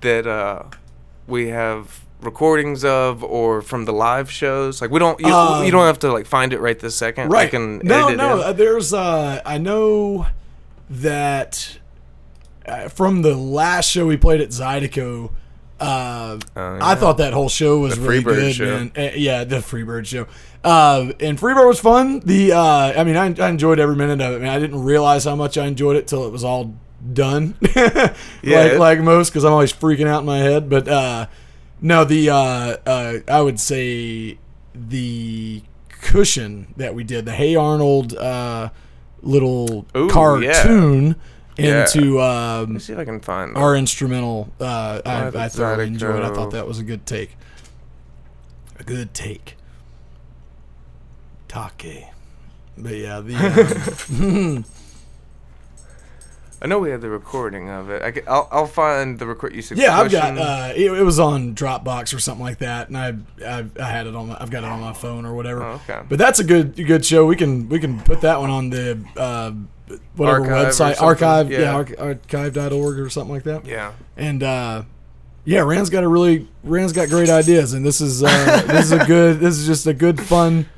that 0.02 0.28
uh, 0.28 0.63
we 1.28 1.48
have 1.50 2.02
recordings 2.22 2.84
of 2.86 3.24
or 3.24 3.62
from 3.62 3.86
the 3.86 3.93
live 3.93 4.30
shows? 4.32 4.82
Like 4.82 4.91
we 4.91 5.00
don't 5.00 5.19
you, 5.19 5.28
Um, 5.34 5.65
you 5.65 5.72
don't 5.72 5.86
have 5.86 6.00
to 6.00 6.12
like 6.12 6.26
find 6.26 6.54
it 6.54 6.60
right 6.60 6.80
this 6.80 6.96
second. 6.96 7.30
Right. 7.30 7.48
I 7.48 7.50
can 7.50 7.80
no, 7.80 8.10
no. 8.10 8.38
in. 8.38 8.43
uh, 8.43 8.54
There's 8.54 8.93
uh, 8.93 9.41
I 9.46 9.58
know 9.58 10.28
that 10.89 11.80
uh, 12.65 12.88
from 12.89 13.22
the 13.22 13.36
last 13.36 13.89
show 13.89 14.06
we 14.06 14.17
played 14.17 14.41
at 14.41 14.50
Zydeco. 14.50 15.32
Uh, 15.84 16.39
Oh, 16.56 16.80
I 16.82 16.96
thought 16.96 17.17
that 17.17 17.34
whole 17.34 17.50
show 17.50 17.80
was 17.80 17.96
The 17.98 18.02
really 18.02 18.24
Freebird 18.24 18.36
good, 18.36 18.56
show. 18.56 18.65
man. 18.65 18.91
Uh, 18.98 19.10
yeah, 19.15 19.43
the 19.43 19.58
Freebird 19.58 20.06
show. 20.06 20.28
Uh, 20.63 21.12
and 21.19 21.38
Freebird 21.38 21.67
was 21.67 21.80
fun. 21.80 22.19
The 22.22 22.54
uh, 22.54 22.93
I 23.00 23.04
mean, 23.04 23.15
I, 23.17 23.34
I 23.43 23.50
enjoyed 23.50 23.80
every 23.80 23.96
minute 23.96 24.22
of 24.22 24.34
it. 24.34 24.41
Man, 24.41 24.50
I 24.50 24.60
didn't 24.60 24.82
realize 24.84 25.26
how 25.26 25.36
much 25.36 25.58
I 25.58 25.65
enjoyed 25.67 25.96
it 25.98 26.08
till 26.08 26.26
it 26.26 26.32
was 26.32 26.43
all 26.43 26.74
done. 27.12 27.56
Yeah, 27.76 28.13
like 28.43 28.74
like 28.80 29.00
most, 29.00 29.30
because 29.30 29.43
I'm 29.43 29.52
always 29.54 29.74
freaking 29.74 30.08
out 30.08 30.19
in 30.22 30.26
my 30.26 30.38
head. 30.39 30.69
But 30.69 30.88
uh, 30.88 31.28
no, 31.82 32.04
the 32.06 32.30
uh, 32.30 32.36
uh, 32.86 33.13
I 33.28 33.41
would 33.41 33.60
say 33.60 34.38
the 34.74 35.62
cushion 35.89 36.74
that 36.78 36.93
we 36.96 37.04
did, 37.04 37.26
the 37.26 37.32
Hey 37.34 37.56
Arnold 37.56 38.15
uh, 38.15 38.69
little 39.22 39.86
Ooh, 39.96 40.10
cartoon 40.10 41.08
Yeah. 41.08 41.13
Into 41.58 42.22
um, 42.22 42.80
see 42.80 42.94
if 42.94 43.00
I 43.00 43.06
can 43.06 43.20
find. 43.20 43.56
our 43.56 43.76
instrumental. 43.76 44.52
Uh, 44.60 45.02
I, 45.06 45.28
I 45.28 45.50
thoroughly 45.50 45.88
enjoyed. 45.88 46.24
I 46.24 46.34
thought 46.34 46.52
that 46.52 46.68
was 46.68 46.80
a 46.80 46.84
good 46.84 47.06
take. 47.06 47.38
A 48.80 48.84
good 48.84 49.13
take. 49.13 49.58
Take. 51.48 52.06
But 52.78 52.96
yeah, 52.96 53.20
the 53.22 53.36
um, 54.10 54.66
I 56.63 56.67
know 56.67 56.80
we 56.80 56.91
had 56.91 57.02
the 57.02 57.10
recording 57.10 57.69
of 57.69 57.89
it. 57.89 58.02
I 58.02 58.12
will 58.12 58.21
I'll, 58.26 58.47
I'll 58.49 58.67
find 58.67 59.19
the 59.19 59.28
record. 59.28 59.54
You 59.54 59.62
said 59.62 59.78
yeah, 59.78 59.99
I've 59.99 60.10
got. 60.10 60.38
Uh, 60.38 60.71
it, 60.73 60.89
it 60.91 61.04
was 61.04 61.19
on 61.19 61.56
Dropbox 61.56 62.15
or 62.15 62.19
something 62.19 62.43
like 62.43 62.60
that, 62.60 62.88
and 62.88 62.97
I, 62.97 63.13
I 63.45 63.65
I 63.78 63.89
had 63.89 64.08
it 64.08 64.15
on. 64.15 64.30
My, 64.30 64.38
I've 64.39 64.49
got 64.49 64.63
it 64.63 64.69
on 64.69 64.80
my 64.80 64.93
phone 64.93 65.26
or 65.26 65.34
whatever. 65.36 65.62
Oh, 65.62 65.82
okay. 65.88 66.02
But 66.08 66.19
that's 66.19 66.39
a 66.39 66.43
good 66.45 66.76
good 66.76 67.06
show. 67.06 67.26
We 67.26 67.36
can 67.36 67.67
we 67.67 67.80
can 67.80 67.99
put 67.99 68.21
that 68.21 68.39
one 68.39 68.49
on 68.49 68.69
the 68.69 69.04
uh, 69.17 69.52
whatever 70.15 70.41
Archive 70.54 70.67
website 70.67 71.02
archive 71.02 71.52
yeah, 71.52 71.60
yeah. 71.60 71.73
arch- 71.73 71.97
archive.org 71.99 72.97
or 72.97 73.10
something 73.10 73.34
like 73.36 73.43
that. 73.43 73.65
yeah. 73.65 73.91
And 74.15 74.41
uh, 74.41 74.84
yeah, 75.43 75.60
Rand's 75.62 75.89
got 75.89 76.06
a 76.06 76.08
really 76.08 76.47
Rand's 76.63 76.93
got 76.93 77.10
great 77.10 77.30
ideas, 77.30 77.73
and 77.73 77.86
this 77.86 77.99
is 77.99 78.23
uh, 78.23 78.63
this 78.67 78.86
is 78.86 78.91
a 78.93 79.06
good 79.06 79.41
this 79.41 79.58
is 79.58 79.67
just 79.67 79.86
a 79.86 79.93
good 79.93 80.21
fun 80.21 80.69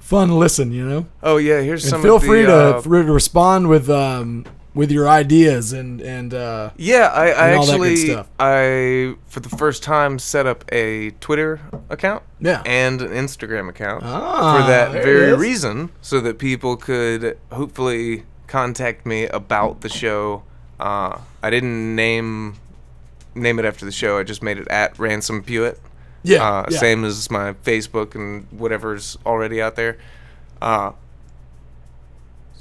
fun 0.00 0.36
listen, 0.40 0.72
you 0.72 0.84
know. 0.88 1.06
Oh 1.22 1.36
yeah. 1.36 1.60
Here's 1.60 1.84
And 1.84 1.90
some. 1.90 2.02
feel 2.02 2.16
of 2.16 2.22
the, 2.22 2.26
free 2.26 2.42
to 2.42 2.78
uh, 2.78 3.12
respond 3.12 3.68
with 3.68 3.88
um 3.88 4.44
with 4.74 4.90
your 4.90 5.08
ideas 5.08 5.72
and 5.72 6.00
and 6.00 6.34
uh, 6.34 6.70
yeah, 6.76 7.06
I, 7.06 7.26
I 7.30 7.48
and 7.48 7.58
all 7.58 7.66
that 7.66 7.78
good 7.78 7.92
actually 7.92 7.96
stuff. 7.96 8.28
I 8.38 9.14
for 9.26 9.40
the 9.40 9.48
first 9.48 9.82
time 9.82 10.18
set 10.18 10.46
up 10.46 10.64
a 10.72 11.10
Twitter 11.20 11.60
account 11.88 12.24
yeah. 12.40 12.62
and 12.66 13.00
an 13.00 13.10
Instagram 13.10 13.68
account 13.68 14.02
Ah, 14.04 14.60
for 14.60 14.66
that 14.66 14.92
very 14.92 15.34
reason, 15.34 15.90
so 16.02 16.20
that 16.20 16.38
people 16.38 16.76
could 16.76 17.38
hopefully 17.52 18.24
contact 18.46 19.06
me 19.06 19.26
about 19.26 19.80
the 19.80 19.88
show. 19.88 20.42
Uh, 20.80 21.20
I 21.42 21.50
didn't 21.50 21.94
name 21.94 22.56
name 23.34 23.58
it 23.58 23.64
after 23.64 23.84
the 23.84 23.92
show. 23.92 24.18
I 24.18 24.24
just 24.24 24.42
made 24.42 24.58
it 24.58 24.68
at 24.68 24.98
Ransom 24.98 25.42
Pewitt. 25.42 25.80
Yeah, 26.24 26.42
uh, 26.42 26.66
yeah. 26.70 26.78
same 26.78 27.04
as 27.04 27.30
my 27.30 27.52
Facebook 27.52 28.14
and 28.14 28.46
whatever's 28.50 29.18
already 29.26 29.60
out 29.60 29.76
there. 29.76 29.98
Uh, 30.60 30.92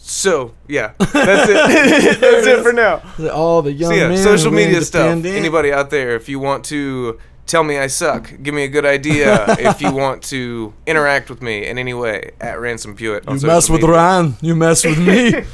so 0.05 0.53
yeah, 0.67 0.91
that's 0.99 1.49
it. 1.49 2.19
that's 2.19 2.45
it 2.45 2.61
for 2.61 2.73
now. 2.73 3.01
All 3.31 3.61
the 3.61 3.71
young 3.71 3.91
So 3.91 3.95
yeah, 3.95 4.09
men 4.09 4.17
social 4.17 4.51
media 4.51 4.81
stuff. 4.81 5.23
Anybody 5.25 5.71
out 5.71 5.91
there, 5.91 6.13
if 6.17 6.27
you 6.27 6.39
want 6.39 6.65
to 6.65 7.17
tell 7.45 7.63
me 7.63 7.77
I 7.77 7.87
suck, 7.87 8.33
give 8.43 8.53
me 8.53 8.65
a 8.65 8.67
good 8.67 8.85
idea. 8.85 9.45
if 9.59 9.81
you 9.81 9.93
want 9.93 10.21
to 10.23 10.73
interact 10.85 11.29
with 11.29 11.41
me 11.41 11.65
in 11.65 11.77
any 11.77 11.93
way, 11.93 12.31
at 12.41 12.59
Ransom 12.59 12.97
Pewitt. 12.97 13.23
You 13.25 13.47
mess 13.47 13.69
with 13.69 13.79
media. 13.81 13.95
Ryan, 13.95 14.35
you 14.41 14.55
mess 14.57 14.83
with 14.83 14.99
me. 14.99 15.45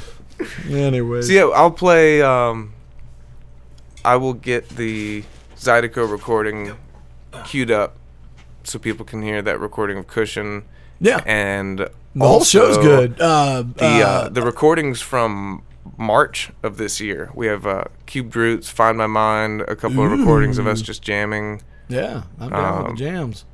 Anyways, 0.76 1.28
So 1.28 1.32
yeah, 1.32 1.44
I'll 1.54 1.70
play. 1.70 2.20
Um, 2.20 2.72
I 4.04 4.16
will 4.16 4.34
get 4.34 4.68
the 4.70 5.22
Zydeco 5.56 6.10
recording 6.10 6.72
queued 7.44 7.70
up 7.70 7.96
so 8.64 8.80
people 8.80 9.06
can 9.06 9.22
hear 9.22 9.42
that 9.42 9.60
recording 9.60 9.98
of 9.98 10.08
Cushion. 10.08 10.64
yeah, 10.98 11.20
And 11.24 11.88
the 12.14 12.26
whole 12.26 12.44
show's 12.44 12.76
good. 12.78 13.20
Uh, 13.20 13.62
The 13.76 13.84
uh, 13.84 14.06
uh, 14.06 14.28
the 14.28 14.42
recordings 14.42 15.00
from 15.00 15.62
March 15.96 16.50
of 16.62 16.76
this 16.76 17.00
year. 17.00 17.30
We 17.34 17.46
have 17.46 17.66
uh, 17.66 17.84
Cubed 18.06 18.34
Roots, 18.36 18.68
Find 18.68 18.98
My 18.98 19.06
Mind, 19.06 19.62
a 19.62 19.76
couple 19.76 20.04
of 20.04 20.10
recordings 20.10 20.58
of 20.58 20.66
us 20.66 20.82
just 20.82 21.02
jamming. 21.02 21.62
yeah, 21.88 22.22
I'm 22.38 22.50
down 22.50 22.76
with 22.78 22.86
um, 22.90 22.96
the 22.96 22.98
jams. 22.98 23.44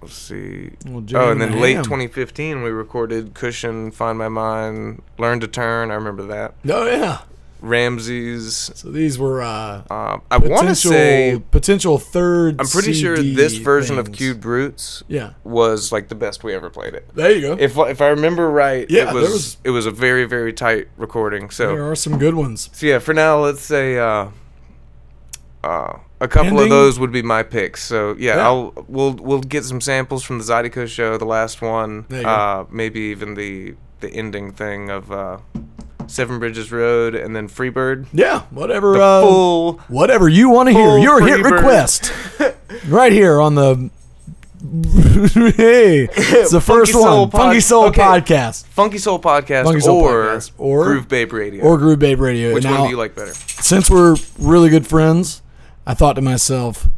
Let's 0.00 0.14
see. 0.14 0.70
We'll 0.86 1.04
Oh, 1.16 1.32
and 1.32 1.40
then 1.40 1.52
the 1.52 1.58
late 1.58 1.74
ham. 1.74 1.84
2015, 1.84 2.62
we 2.62 2.70
recorded 2.70 3.34
Cushion, 3.34 3.90
Find 3.90 4.16
My 4.16 4.28
Mind, 4.28 5.02
Learn 5.18 5.40
to 5.40 5.48
Turn. 5.48 5.90
I 5.90 5.94
remember 5.94 6.22
that. 6.24 6.54
Oh 6.68 6.86
yeah. 6.86 7.22
Ramses. 7.60 8.70
So 8.74 8.90
these 8.90 9.18
were 9.18 9.42
uh, 9.42 9.82
Uh, 9.90 10.18
I 10.30 10.38
want 10.38 10.68
to 10.68 10.74
say 10.74 11.42
potential 11.50 11.98
third. 11.98 12.60
I'm 12.60 12.66
pretty 12.66 12.92
sure 12.92 13.16
this 13.16 13.56
version 13.56 13.98
of 13.98 14.08
things. 14.08 14.34
Brutes. 14.38 15.02
Yeah, 15.08 15.32
was 15.44 15.90
like 15.92 16.08
the 16.08 16.14
best 16.14 16.44
we 16.44 16.54
ever 16.54 16.70
played 16.70 16.94
it. 16.94 17.08
there 17.14 17.30
you 17.32 17.40
go. 17.40 17.56
If 17.58 17.76
if 17.76 18.00
I 18.00 18.08
remember 18.08 18.50
right, 18.50 18.86
Yeah, 18.90 19.10
it 19.10 19.14
was, 19.14 19.30
was- 19.30 19.56
it 19.64 19.70
was 19.70 19.86
a 19.86 19.90
very 19.90 20.24
very 20.24 20.52
tight 20.52 20.88
recording. 20.96 21.50
So 21.50 21.74
there 21.74 21.90
are 21.90 21.96
some 21.96 22.18
good 22.18 22.34
ones. 22.34 22.70
so 22.72 22.86
yeah, 22.86 22.98
for 22.98 23.14
now 23.14 23.38
let's 23.40 23.62
say 23.62 23.98
uh, 23.98 24.28
uh, 25.64 25.98
a 26.20 26.28
couple 26.28 26.48
Ending? 26.48 26.64
of 26.64 26.70
those 26.70 26.98
would 26.98 27.12
be 27.12 27.22
my 27.22 27.42
picks. 27.42 27.82
So 27.82 28.14
yeah, 28.18 28.36
Yeah. 28.36 28.46
I'll 28.46 28.72
we'll 28.88 29.14
we'll 29.14 29.40
get 29.40 29.64
some 29.64 29.80
samples 29.80 30.22
from 30.24 30.38
the 30.38 30.44
Zydeco 30.44 30.86
show, 30.88 31.16
the 31.18 31.24
last 31.26 31.60
one. 31.62 32.06
There 32.08 32.18
you 32.20 32.24
go. 32.24 32.30
Uh, 32.30 32.66
maybe 32.70 33.00
even 33.00 33.34
the 33.34 33.74
the 34.00 34.08
ending 34.10 34.52
thing 34.52 34.90
of 34.90 35.10
uh, 35.10 35.38
Seven 36.08 36.38
Bridges 36.38 36.72
Road 36.72 37.14
and 37.14 37.34
then 37.36 37.48
Freebird. 37.48 38.06
Yeah, 38.12 38.42
whatever. 38.50 38.94
The 38.94 39.02
uh, 39.02 39.22
full 39.22 39.72
whatever 39.88 40.28
you 40.28 40.48
want 40.50 40.68
to 40.68 40.72
hear. 40.72 40.98
Your 40.98 41.24
hit 41.26 41.40
request, 41.42 42.12
right 42.88 43.12
here 43.12 43.40
on 43.40 43.54
the. 43.54 43.90
hey, 45.56 46.08
it's 46.10 46.50
the 46.50 46.60
Funky 46.60 46.80
first 46.80 46.92
Soul 46.92 47.20
one, 47.20 47.30
Pod- 47.30 47.40
Funky 47.40 47.60
Soul 47.60 47.84
okay. 47.86 48.00
Podcast 48.02 48.66
Funky 48.66 48.98
Soul 48.98 49.20
podcast 49.20 49.64
Funky 49.64 49.78
Soul 49.80 50.00
or, 50.00 50.24
Podcast, 50.24 50.50
or- 50.58 50.84
Groove 50.84 51.08
Babe 51.08 51.32
Radio. 51.32 51.62
or 51.64 51.78
Groove 51.78 52.00
Babe 52.00 52.18
Radio. 52.18 52.54
Which 52.54 52.64
Now, 52.64 52.80
one 52.80 52.88
do 52.88 52.90
you 52.90 52.96
like 52.96 53.14
better? 53.14 53.34
Since 53.34 53.88
we're 53.88 54.16
really 54.36 54.68
good 54.68 54.84
friends, 54.84 55.42
I 55.86 55.94
thought 55.94 56.14
to 56.14 56.22
myself, 56.22 56.88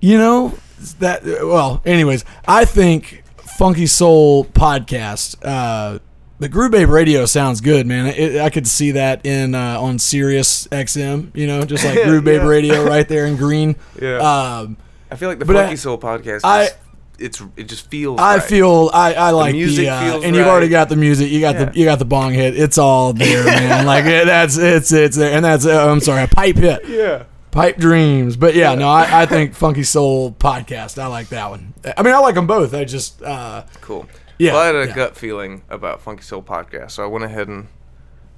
you 0.00 0.16
know 0.16 0.54
that. 0.98 1.22
Well, 1.24 1.82
anyways, 1.84 2.24
I 2.48 2.64
think 2.64 3.22
Funky 3.36 3.86
Soul 3.86 4.46
Podcast. 4.46 5.36
Uh, 5.44 5.98
the 6.42 6.48
Groove 6.48 6.72
Babe 6.72 6.88
Radio 6.90 7.24
sounds 7.24 7.60
good, 7.60 7.86
man. 7.86 8.06
It, 8.06 8.40
I 8.40 8.50
could 8.50 8.66
see 8.66 8.92
that 8.92 9.24
in 9.24 9.54
uh, 9.54 9.80
on 9.80 9.98
Sirius 9.98 10.66
XM, 10.68 11.34
you 11.34 11.46
know, 11.46 11.62
just 11.64 11.84
like 11.84 12.02
Groove 12.04 12.24
Babe 12.24 12.42
Yeah. 12.42 12.48
Radio 12.48 12.84
right 12.84 13.08
there 13.08 13.26
in 13.26 13.36
green. 13.36 13.76
Yeah. 14.00 14.16
Um, 14.18 14.76
I 15.10 15.16
feel 15.16 15.28
like 15.28 15.38
the 15.38 15.44
Funky 15.46 15.72
I- 15.72 15.74
Soul 15.74 15.98
podcast. 15.98 16.40
I- 16.44 16.70
it's 17.18 17.40
it 17.56 17.64
just 17.64 17.88
feels. 17.88 18.18
I 18.18 18.36
right. 18.38 18.42
feel 18.42 18.90
I, 18.92 19.14
I 19.14 19.30
like 19.30 19.52
the, 19.52 19.58
music 19.58 19.86
uh, 19.86 20.00
feels 20.10 20.24
and 20.24 20.34
you've 20.34 20.46
already 20.46 20.68
got 20.68 20.88
the 20.88 20.96
music. 20.96 21.30
You 21.30 21.40
got 21.40 21.54
Yeah. 21.54 21.64
the 21.66 21.78
you 21.78 21.84
got 21.84 22.00
the 22.00 22.04
bong 22.04 22.32
hit. 22.32 22.58
It's 22.58 22.78
all 22.78 23.12
there, 23.12 23.44
man. 23.44 23.86
like 23.94 24.06
it, 24.06 24.26
that's 24.26 24.56
it's 24.56 24.92
it's 24.92 25.16
there, 25.16 25.32
and 25.32 25.44
that's 25.44 25.64
uh, 25.64 25.86
I'm 25.88 26.00
sorry, 26.00 26.24
a 26.24 26.26
pipe 26.26 26.56
hit, 26.56 26.88
Yeah. 26.88 27.24
pipe 27.52 27.76
dreams. 27.76 28.34
But 28.36 28.56
yeah, 28.56 28.74
no, 28.74 28.88
I, 28.88 29.22
I 29.22 29.26
think 29.26 29.54
Funky 29.54 29.84
Soul 29.84 30.32
podcast. 30.32 31.00
I 31.00 31.06
like 31.06 31.28
that 31.28 31.48
one. 31.48 31.74
I 31.96 32.02
mean, 32.02 32.12
I 32.14 32.18
like 32.18 32.34
them 32.34 32.48
both. 32.48 32.74
I 32.74 32.84
just 32.84 33.22
uh, 33.22 33.64
Cool. 33.82 34.08
Yeah, 34.42 34.52
Well, 34.54 34.62
I 34.62 34.66
had 34.66 34.74
a 34.76 34.86
yeah. 34.88 34.94
gut 34.94 35.16
feeling 35.16 35.62
about 35.70 36.00
Funky 36.00 36.22
Soul 36.22 36.42
podcast, 36.42 36.92
so 36.92 37.04
I 37.04 37.06
went 37.06 37.24
ahead 37.24 37.48
and 37.48 37.68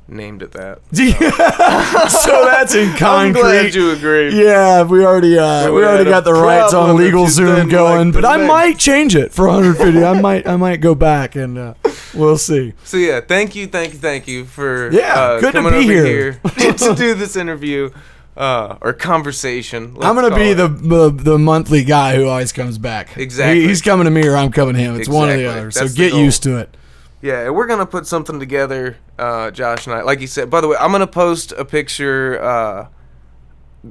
named 0.07 0.43
it 0.43 0.53
that. 0.53 0.81
so 0.93 2.45
that's 2.45 2.75
in 2.75 2.89
I'm 3.01 3.33
glad 3.33 3.33
concrete. 3.33 3.75
you 3.75 3.91
agree. 3.93 4.35
Yeah, 4.45 4.83
we 4.83 5.05
already 5.05 5.39
uh, 5.39 5.67
we 5.71 5.77
We 5.79 5.85
already 5.85 6.05
got 6.11 6.25
the 6.25 6.35
rights 6.35 6.75
on 6.75 6.97
LegalZoom 6.97 7.71
going, 7.71 8.13
like 8.13 8.15
but 8.23 8.25
I 8.27 8.47
might 8.47 8.79
change 8.79 9.17
it 9.17 9.33
for 9.33 9.47
150. 9.47 10.05
I 10.05 10.21
might 10.29 10.47
I 10.47 10.57
might 10.57 10.83
go 10.83 10.95
back 10.95 11.37
and 11.37 11.57
uh, 11.57 11.75
we'll 12.15 12.37
see. 12.39 12.75
So 12.85 12.97
yeah, 12.99 13.21
thank 13.21 13.55
you, 13.55 13.67
thank 13.67 13.95
you, 13.95 13.99
thank 13.99 14.29
you 14.29 14.45
for 14.45 14.93
Yeah, 14.93 15.15
uh, 15.19 15.41
good 15.41 15.53
to 15.53 15.63
coming 15.63 15.73
be 15.73 15.79
over 15.79 16.07
here. 16.07 16.41
here 16.59 16.73
to 16.75 16.95
do 16.95 17.15
this 17.15 17.35
interview 17.37 17.91
uh, 18.37 18.77
or 18.81 18.93
conversation. 18.93 19.97
I'm 20.01 20.15
gonna 20.15 20.35
be 20.35 20.53
the, 20.53 20.69
the 20.69 21.11
the 21.11 21.39
monthly 21.39 21.85
guy 21.85 22.17
who 22.17 22.27
always 22.29 22.53
comes 22.53 22.79
back. 22.79 23.17
Exactly. 23.17 23.61
He- 23.63 23.69
he's 23.69 23.83
coming 23.83 24.05
to 24.05 24.11
me 24.11 24.27
or 24.27 24.37
I'm 24.37 24.51
coming 24.53 24.75
to 24.75 24.81
him. 24.81 24.97
It's 24.99 25.09
one 25.09 25.29
or 25.29 25.33
the 25.37 25.41
Exactly. 25.45 25.61
other. 25.61 25.71
So 25.71 25.81
That's 25.81 25.95
the 25.95 26.11
get 26.11 26.15
used 26.19 26.43
to 26.45 26.59
it. 26.59 26.77
Yeah, 27.23 27.49
we're 27.51 27.67
gonna 27.67 27.87
put 27.87 28.07
something 28.07 28.39
together, 28.39 28.97
uh, 29.19 29.51
Josh 29.51 29.87
and 29.87 29.97
I. 29.97 30.03
Like 30.03 30.21
you 30.21 30.27
said, 30.27 30.51
by 30.51 30.61
the 30.61 30.69
way, 30.69 30.77
I'm 30.79 30.93
gonna 30.93 31.07
post 31.07 31.53
a 31.53 31.65
picture 31.65 32.39
uh, 32.43 32.87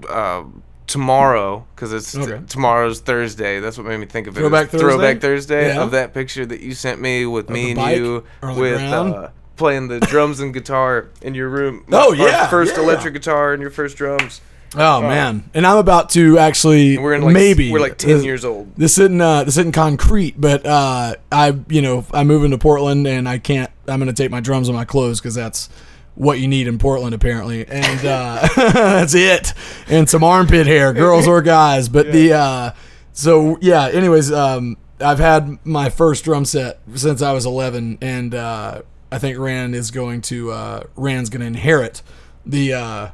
uh, 0.10 0.44
tomorrow 0.86 1.66
because 1.76 1.94
it's 1.94 2.16
Okay. 2.16 2.42
tomorrow's 2.48 3.00
Thursday. 3.00 3.60
That's 3.60 3.78
what 3.78 3.88
made 3.88 3.98
me 4.00 4.06
think 4.06 4.28
of 4.28 4.36
it. 4.38 4.40
Throwback 4.40 4.66
It's 4.72 4.82
Throwback 4.82 5.20
Thursday? 5.22 5.64
Thursday 5.64 5.76
Yeah. 5.76 5.82
of 5.84 5.92
that 5.92 6.14
picture 6.14 6.46
that 6.46 6.60
you 6.60 6.74
sent 6.76 7.02
me 7.02 7.26
with 7.26 7.48
the 7.48 7.54
me 7.54 7.72
and 7.72 7.98
you 7.98 8.24
or 8.44 8.50
on 8.50 8.56
the 8.56 8.62
with 8.62 8.82
uh, 8.82 9.30
playing 9.56 9.88
the 9.88 10.00
drums 10.00 10.40
and 10.40 10.54
guitar 10.54 11.10
in 11.22 11.36
your 11.36 11.50
room. 11.50 11.86
Oh, 11.92 12.14
yeah, 12.14 12.48
first 12.48 12.76
yeah. 12.76 12.84
electric 12.84 13.14
guitar 13.14 13.54
and 13.54 13.62
your 13.62 13.72
first 13.72 13.98
drums. 13.98 14.42
Oh 14.76 15.02
man! 15.02 15.50
And 15.54 15.68
I'm 15.68 15.78
about 15.78 16.10
to 16.12 16.40
actually 16.40 16.98
we're 16.98 17.14
in 17.14 17.22
like 17.22 17.34
maybe 17.34 17.72
we're 17.72 17.80
like 17.80 17.98
ten 17.98 18.18
this, 18.18 18.26
years 18.26 18.44
old. 18.44 18.76
This 18.76 18.98
isn't 18.98 19.22
uh, 19.22 19.44
this 19.44 19.58
isn't 19.58 19.74
concrete, 19.74 20.40
but 20.40 20.66
uh, 20.66 21.16
I 21.32 21.60
you 21.70 21.82
know 21.82 22.06
I'm 22.12 22.28
moving 22.28 22.52
to 22.52 22.58
Portland 22.58 23.06
and 23.06 23.30
I 23.30 23.38
can't. 23.38 23.70
I'm 23.88 24.00
gonna 24.00 24.14
take 24.14 24.32
my 24.32 24.40
drums 24.40 24.70
and 24.70 24.76
my 24.76 24.86
clothes 24.86 25.20
because 25.20 25.36
that's 25.36 25.70
what 26.16 26.40
you 26.40 26.48
need 26.48 26.68
in 26.68 26.80
Portland 26.80 27.14
apparently, 27.14 27.68
and 27.68 28.06
uh, 28.06 28.48
that's 28.56 29.14
it. 29.14 29.54
And 29.88 30.10
some 30.10 30.24
armpit 30.24 30.66
hair, 30.66 30.94
girls 30.94 31.28
or 31.28 31.42
guys. 31.42 31.88
But 31.88 32.12
the 32.12 32.34
uh, 32.34 32.72
so 33.12 33.58
yeah. 33.62 33.90
Anyways, 33.90 34.32
um, 34.32 34.78
I've 35.00 35.20
had 35.20 35.64
my 35.66 35.90
first 35.90 36.24
drum 36.24 36.46
set 36.46 36.80
since 36.96 37.22
I 37.22 37.32
was 37.32 37.46
11, 37.46 38.00
and 38.02 38.34
uh, 38.34 38.82
I 39.14 39.20
think 39.20 39.38
Rand 39.38 39.76
is 39.76 39.92
going 39.92 40.22
to 40.24 40.52
uh, 40.52 40.84
Rand's 40.96 41.30
going 41.30 41.42
to 41.42 41.48
inherit 41.48 42.02
the 42.46 42.74
uh, 42.74 43.08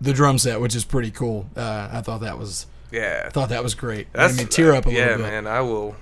the 0.00 0.12
drum 0.12 0.38
set, 0.38 0.60
which 0.60 0.74
is 0.74 0.84
pretty 0.84 1.10
cool. 1.10 1.46
Uh, 1.56 1.88
I 1.92 2.00
thought 2.02 2.20
that 2.20 2.38
was 2.38 2.66
Yeah, 2.92 3.24
I 3.26 3.30
thought 3.30 3.48
that 3.48 3.62
was 3.62 3.74
great. 3.74 4.08
that's 4.12 4.36
Made 4.36 4.44
me 4.44 4.48
tear 4.50 4.74
up 4.74 4.86
a 4.86 4.92
yeah, 4.92 5.00
little 5.06 5.16
bit. 5.18 5.22
man. 5.30 5.46
I 5.46 5.60
will. 5.62 5.96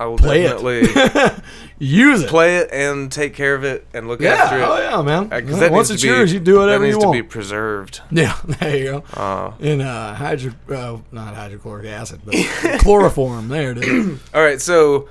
I 0.00 0.06
will 0.06 0.16
Play 0.16 0.44
definitely 0.44 0.82
it. 0.84 1.34
Use 1.80 2.22
it. 2.22 2.28
play 2.30 2.58
it 2.58 2.68
and 2.72 3.10
take 3.10 3.34
care 3.34 3.56
of 3.56 3.64
it 3.64 3.84
and 3.92 4.06
look 4.06 4.20
yeah. 4.20 4.34
after 4.34 4.58
it. 4.58 4.62
Oh 4.62 4.78
yeah, 4.78 5.02
man. 5.02 5.24
Because 5.28 5.60
Yeah, 5.60 5.70
Once 5.70 5.90
it's 5.90 6.04
yours, 6.04 6.32
you 6.32 6.38
do 6.38 6.60
whatever 6.60 6.86
you 6.86 6.92
want. 6.98 7.00
that 7.02 7.06
needs 7.14 7.18
to 7.18 7.22
be 7.24 7.28
preserved. 7.28 8.00
yeah. 8.12 8.38
There 8.44 8.76
you 8.76 8.84
go. 8.84 9.04
Uh, 9.12 9.52
In 9.58 9.80
uh, 9.80 10.14
hydro, 10.14 10.52
uh, 10.70 10.98
not 11.10 11.34
hydrochloric 11.34 11.86
acid, 11.86 12.20
but 12.24 12.36
chloroform. 12.78 13.48
There 13.48 13.72
it 13.72 13.78
is. 13.78 14.20
all 14.34 14.40
right, 14.40 14.60
so 14.60 15.08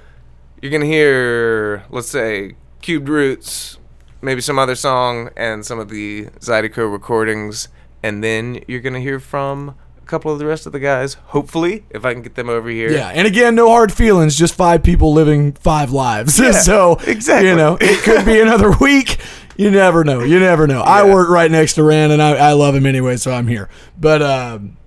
you're 0.62 0.72
gonna 0.72 0.86
hear, 0.86 1.84
let's 1.90 2.08
say, 2.08 2.56
Cubed 2.82 3.10
Roots, 3.10 3.78
maybe 4.22 4.42
some 4.42 4.60
other 4.60 4.76
song, 4.76 5.30
and 5.36 5.66
some 5.66 5.80
of 5.80 5.90
the 5.90 6.26
Zydeco 6.40 6.92
recordings, 6.92 7.68
and 8.04 8.24
then 8.24 8.64
you're 8.68 8.82
gonna 8.82 9.00
hear 9.00 9.20
from 9.20 9.76
a 10.02 10.06
couple 10.06 10.32
of 10.32 10.40
the 10.40 10.46
rest 10.46 10.66
of 10.66 10.72
the 10.72 10.80
guys. 10.80 11.16
Hopefully, 11.28 11.86
if 11.90 12.06
I 12.06 12.14
can 12.14 12.22
get 12.22 12.36
them 12.36 12.50
over 12.50 12.70
here. 12.70 12.92
Yeah, 12.92 13.10
and 13.10 13.28
again, 13.28 13.56
no 13.56 13.68
hard 13.70 13.92
feelings. 13.92 14.36
Just 14.38 14.54
five 14.56 14.84
people 14.84 15.14
living 15.14 15.54
five 15.54 15.92
lives. 15.92 16.36
so 16.66 16.94
exactly. 17.06 17.50
you 17.50 17.56
know, 17.56 17.78
it 17.82 18.04
could 18.04 18.26
be 18.26 18.40
another 18.40 18.72
week. 18.82 19.18
You 19.58 19.72
never 19.72 20.04
know. 20.04 20.22
You 20.22 20.40
never 20.40 20.68
know. 20.68 20.82
I 20.82 21.04
work 21.04 21.30
right 21.30 21.50
next 21.50 21.74
to 21.76 21.84
Rand, 21.84 22.12
and 22.12 22.22
I, 22.22 22.36
I 22.36 22.52
love 22.54 22.76
him 22.76 22.86
anyway, 22.86 23.18
so 23.18 23.32
I'm 23.34 23.48
here. 23.48 23.70
But 24.00 24.22
um, 24.22 24.78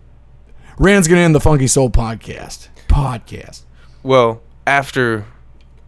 Rand's 0.78 1.08
gonna 1.08 1.22
end 1.22 1.34
the 1.34 1.40
Funky 1.40 1.66
Soul 1.66 1.90
podcast. 1.90 2.68
Podcast. 2.88 3.64
Well, 4.02 4.40
after 4.66 5.26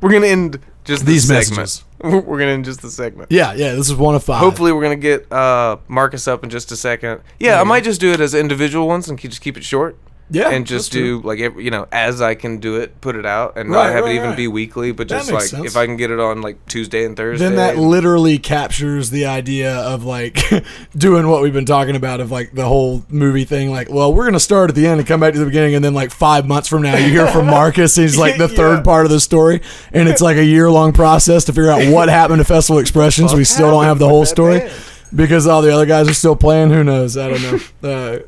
we're 0.01 0.11
gonna 0.13 0.27
end 0.27 0.59
just 0.85 1.07
These 1.07 1.29
this 1.29 1.47
segment. 1.47 1.61
messages. 1.63 1.85
We're 2.27 2.39
gonna 2.39 2.53
end 2.53 2.65
just 2.65 2.83
the 2.83 2.91
segment. 2.91 3.31
Yeah, 3.31 3.53
yeah. 3.53 3.75
This 3.75 3.89
is 3.89 3.95
one 3.95 4.15
of 4.15 4.25
five. 4.25 4.41
Hopefully, 4.41 4.73
we're 4.73 4.83
gonna 4.83 4.97
get 4.97 5.31
uh, 5.33 5.77
Marcus 5.89 6.27
up 6.27 6.43
in 6.43 6.51
just 6.51 6.73
a 6.73 6.77
second. 6.77 7.21
Yeah, 7.39 7.61
I 7.61 7.65
might 7.65 7.85
just 7.85 8.01
do 8.01 8.13
it 8.13 8.21
as 8.21 8.35
individual 8.35 8.89
ones 8.89 9.09
and 9.09 9.19
ke- 9.19 9.23
just 9.23 9.41
keep 9.41 9.57
it 9.57 9.65
short. 9.65 9.97
Yeah, 10.31 10.49
and 10.51 10.67
just 10.67 10.87
that's 10.93 10.99
true. 11.01 11.21
do 11.21 11.27
like 11.29 11.41
every, 11.41 11.65
you 11.65 11.71
know 11.71 11.87
as 11.93 12.23
I 12.23 12.35
can 12.35 12.59
do 12.59 12.77
it, 12.77 13.01
put 13.01 13.17
it 13.17 13.27
out, 13.27 13.57
and 13.59 13.71
Right, 13.71 13.85
not 13.87 13.93
have 13.93 14.05
right, 14.05 14.13
it 14.13 14.17
even 14.17 14.29
right. 14.29 14.37
be 14.37 14.49
weekly, 14.49 14.91
but 14.93 15.09
That 15.09 15.19
just 15.19 15.33
like 15.33 15.43
sense. 15.45 15.67
if 15.67 15.77
I 15.77 15.85
can 15.87 15.97
get 15.97 16.11
it 16.11 16.19
on 16.21 16.41
like 16.41 16.65
Tuesday 16.67 17.05
and 17.05 17.17
Thursday. 17.17 17.45
then 17.45 17.57
that 17.57 17.77
literally 17.77 18.39
captures 18.39 19.11
the 19.11 19.27
idea 19.27 19.75
of 19.77 20.05
like 20.05 20.39
doing 20.97 21.29
what 21.29 21.43
we've 21.43 21.53
been 21.53 21.67
talking 21.67 21.97
about 21.97 22.21
of 22.21 22.31
like 22.31 22.53
the 22.55 22.65
whole 22.67 23.05
movie 23.11 23.45
thing 23.45 23.71
like 23.71 23.91
well 23.91 24.13
we're 24.15 24.25
gonna 24.25 24.41
start 24.41 24.71
at 24.71 24.77
the 24.77 24.87
end 24.87 25.01
and 25.01 25.07
come 25.09 25.21
back 25.21 25.33
to 25.35 25.39
the 25.39 25.45
beginning 25.47 25.75
and 25.75 25.85
then 25.85 25.93
like 25.95 26.11
five 26.11 26.47
months 26.47 26.69
from 26.69 26.83
now 26.83 26.97
you 26.97 27.09
hear 27.11 27.27
from 27.27 27.47
marcus 27.59 27.97
he's 27.97 28.17
like 28.17 28.39
the 28.39 28.49
third 28.61 28.77
Yeah. 28.79 28.83
part 28.83 29.05
of 29.05 29.11
the 29.11 29.21
story 29.21 29.61
and 29.93 30.09
it's 30.09 30.23
like 30.23 30.37
a 30.39 30.45
year 30.45 30.71
long 30.71 30.93
process 30.93 31.45
to 31.47 31.53
figure 31.53 31.71
out 31.71 31.87
what 31.93 32.09
happened 32.09 32.39
to 32.39 32.45
festival 32.45 32.79
expressions 32.81 33.35
we 33.35 33.45
still 33.45 33.71
don't 33.71 33.85
have 33.85 33.99
the 33.99 34.09
whole 34.09 34.25
story 34.25 34.71
because 35.15 35.47
all 35.47 35.61
the 35.61 35.71
other 35.75 35.85
guys 35.87 36.09
are 36.09 36.15
still 36.15 36.37
playing 36.37 36.71
who 36.71 36.83
knows 36.83 37.17
i 37.19 37.29
don't 37.29 37.43
know 37.83 37.89
uh, 37.89 38.19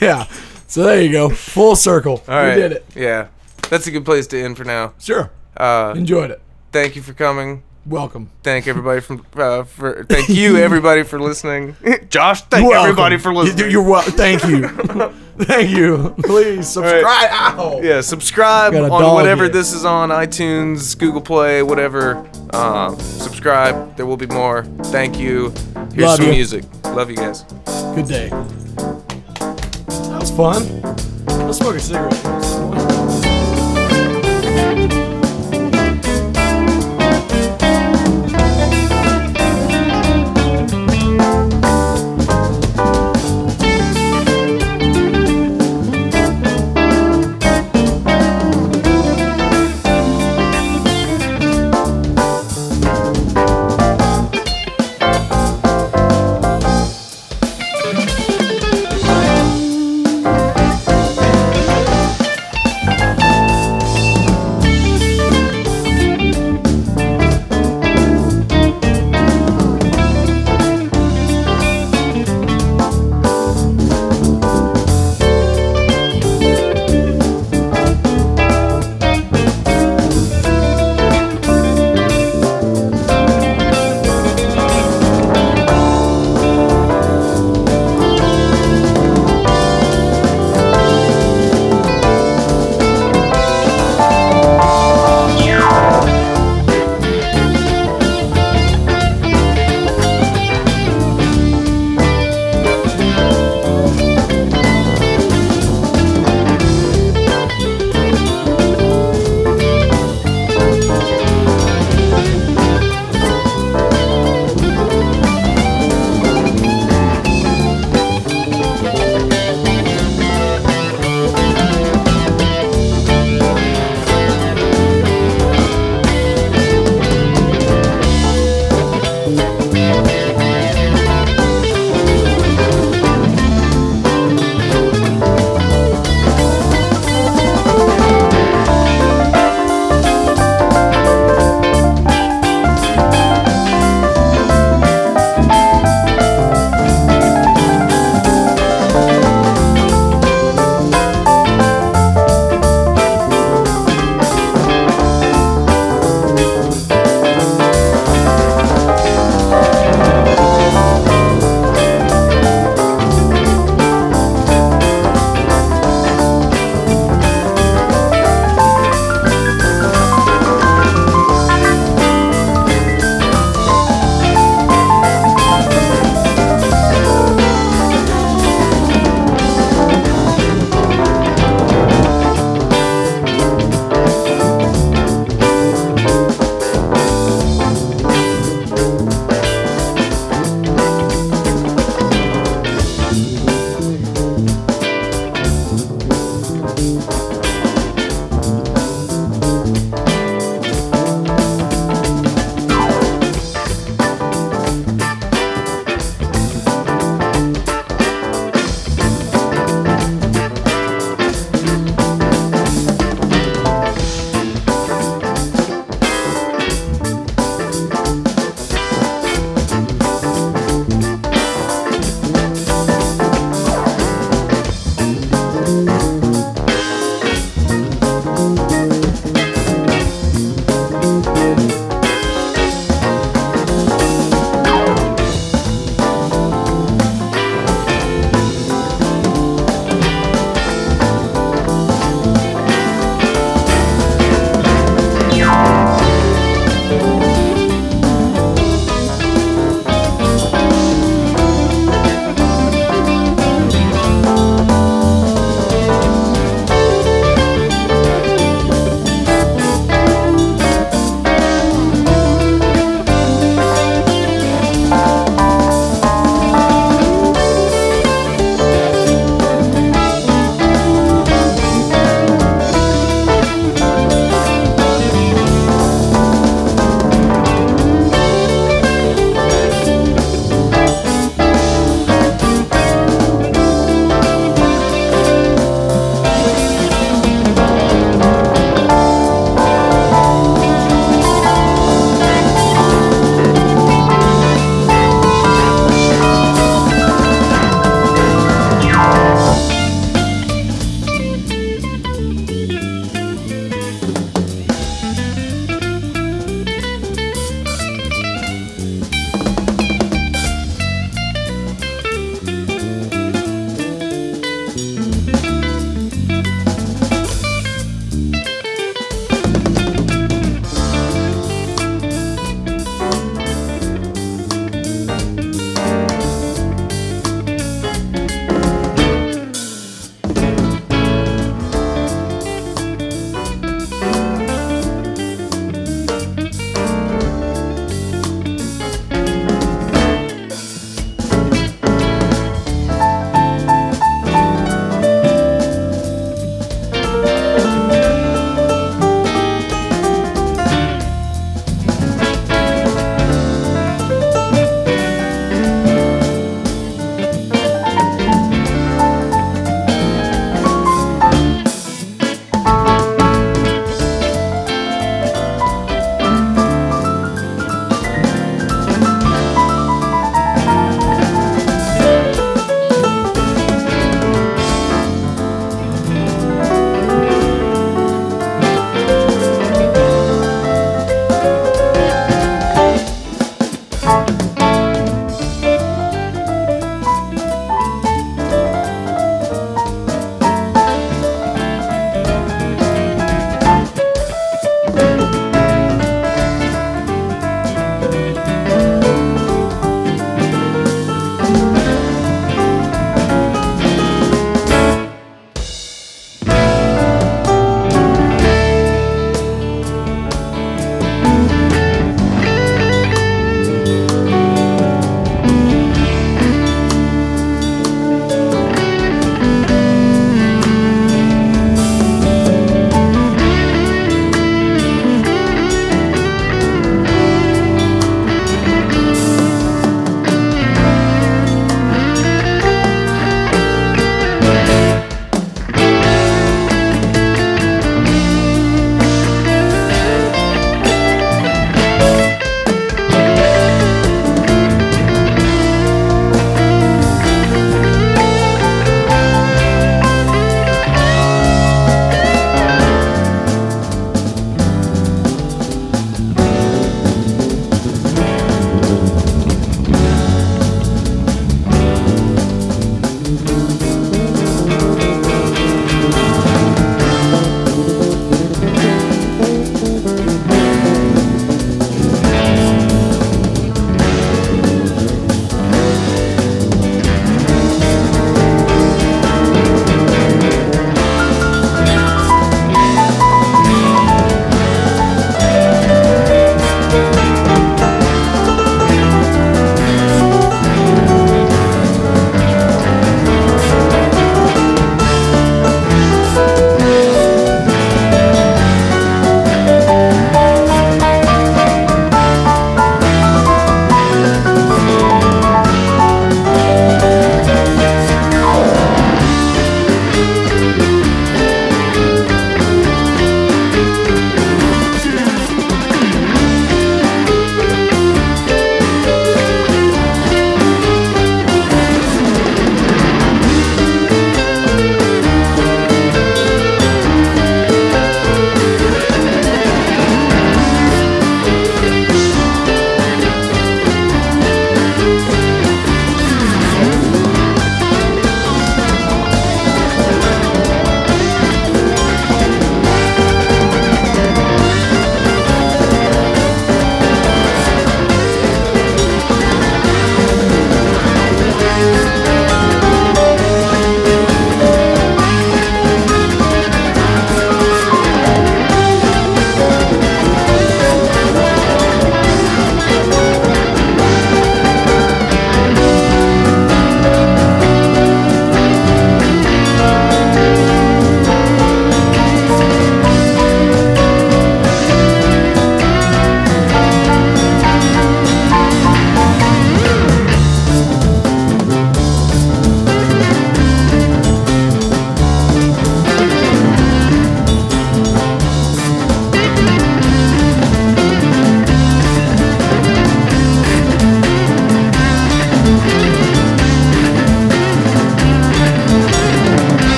yeah 0.00 0.26
so 0.70 0.84
there 0.84 1.02
you 1.02 1.10
go 1.12 1.28
full 1.28 1.76
circle 1.76 2.22
All 2.28 2.34
right, 2.34 2.54
we 2.56 2.62
did 2.62 2.72
it 2.72 2.84
Yeah, 2.94 3.28
that's 3.68 3.86
a 3.86 3.90
good 3.90 4.04
place 4.04 4.26
to 4.28 4.40
end 4.42 4.56
for 4.56 4.64
now. 4.64 4.94
sure 4.98 5.30
Uh, 5.56 5.92
enjoyed 5.96 6.30
it 6.30 6.40
thank 6.72 6.96
you 6.96 7.02
for 7.02 7.12
coming. 7.12 7.62
welcome 7.86 8.30
Thank 8.42 8.66
everybody 8.72 9.00
from 9.00 9.26
uh, 9.36 9.64
for 9.64 10.04
thank 10.04 10.28
you 10.28 10.56
everybody 10.68 11.02
for 11.02 11.20
listening. 11.20 11.76
Josh, 12.08 12.42
thank 12.42 12.68
Welcome. 12.68 12.88
everybody 12.90 13.18
for 13.18 13.34
listening. 13.34 13.70
You're 13.70 13.82
welcome. 13.82 14.12
Thank 14.14 14.44
you. 14.44 14.68
thank 15.44 15.70
you. 15.70 16.14
Please 16.24 16.68
subscribe. 16.68 17.28
Ow. 17.30 17.80
yeah, 17.82 18.00
subscribe 18.00 18.74
on 18.74 19.14
whatever 19.14 19.44
here. 19.44 19.52
this 19.52 19.72
is 19.72 19.84
on 19.84 20.08
iTunes, 20.10 20.98
Google 20.98 21.20
Play, 21.20 21.62
whatever. 21.62 22.28
Uh, 22.52 22.94
subscribe. 22.96 23.96
There 23.96 24.06
will 24.06 24.16
be 24.16 24.26
more. 24.26 24.64
Thank 24.90 25.18
you. 25.18 25.50
Here's 25.94 25.96
Love 25.98 26.16
some 26.16 26.26
you. 26.26 26.32
music. 26.32 26.64
Love 26.84 27.10
you 27.10 27.16
guys. 27.16 27.42
Good 27.94 28.06
day. 28.08 28.89
That 30.20 30.28
was 30.28 30.36
fun. 30.36 30.82
Let's 31.46 31.56
smoke 31.56 31.76
a 31.76 31.80
cigarette. 31.80 32.20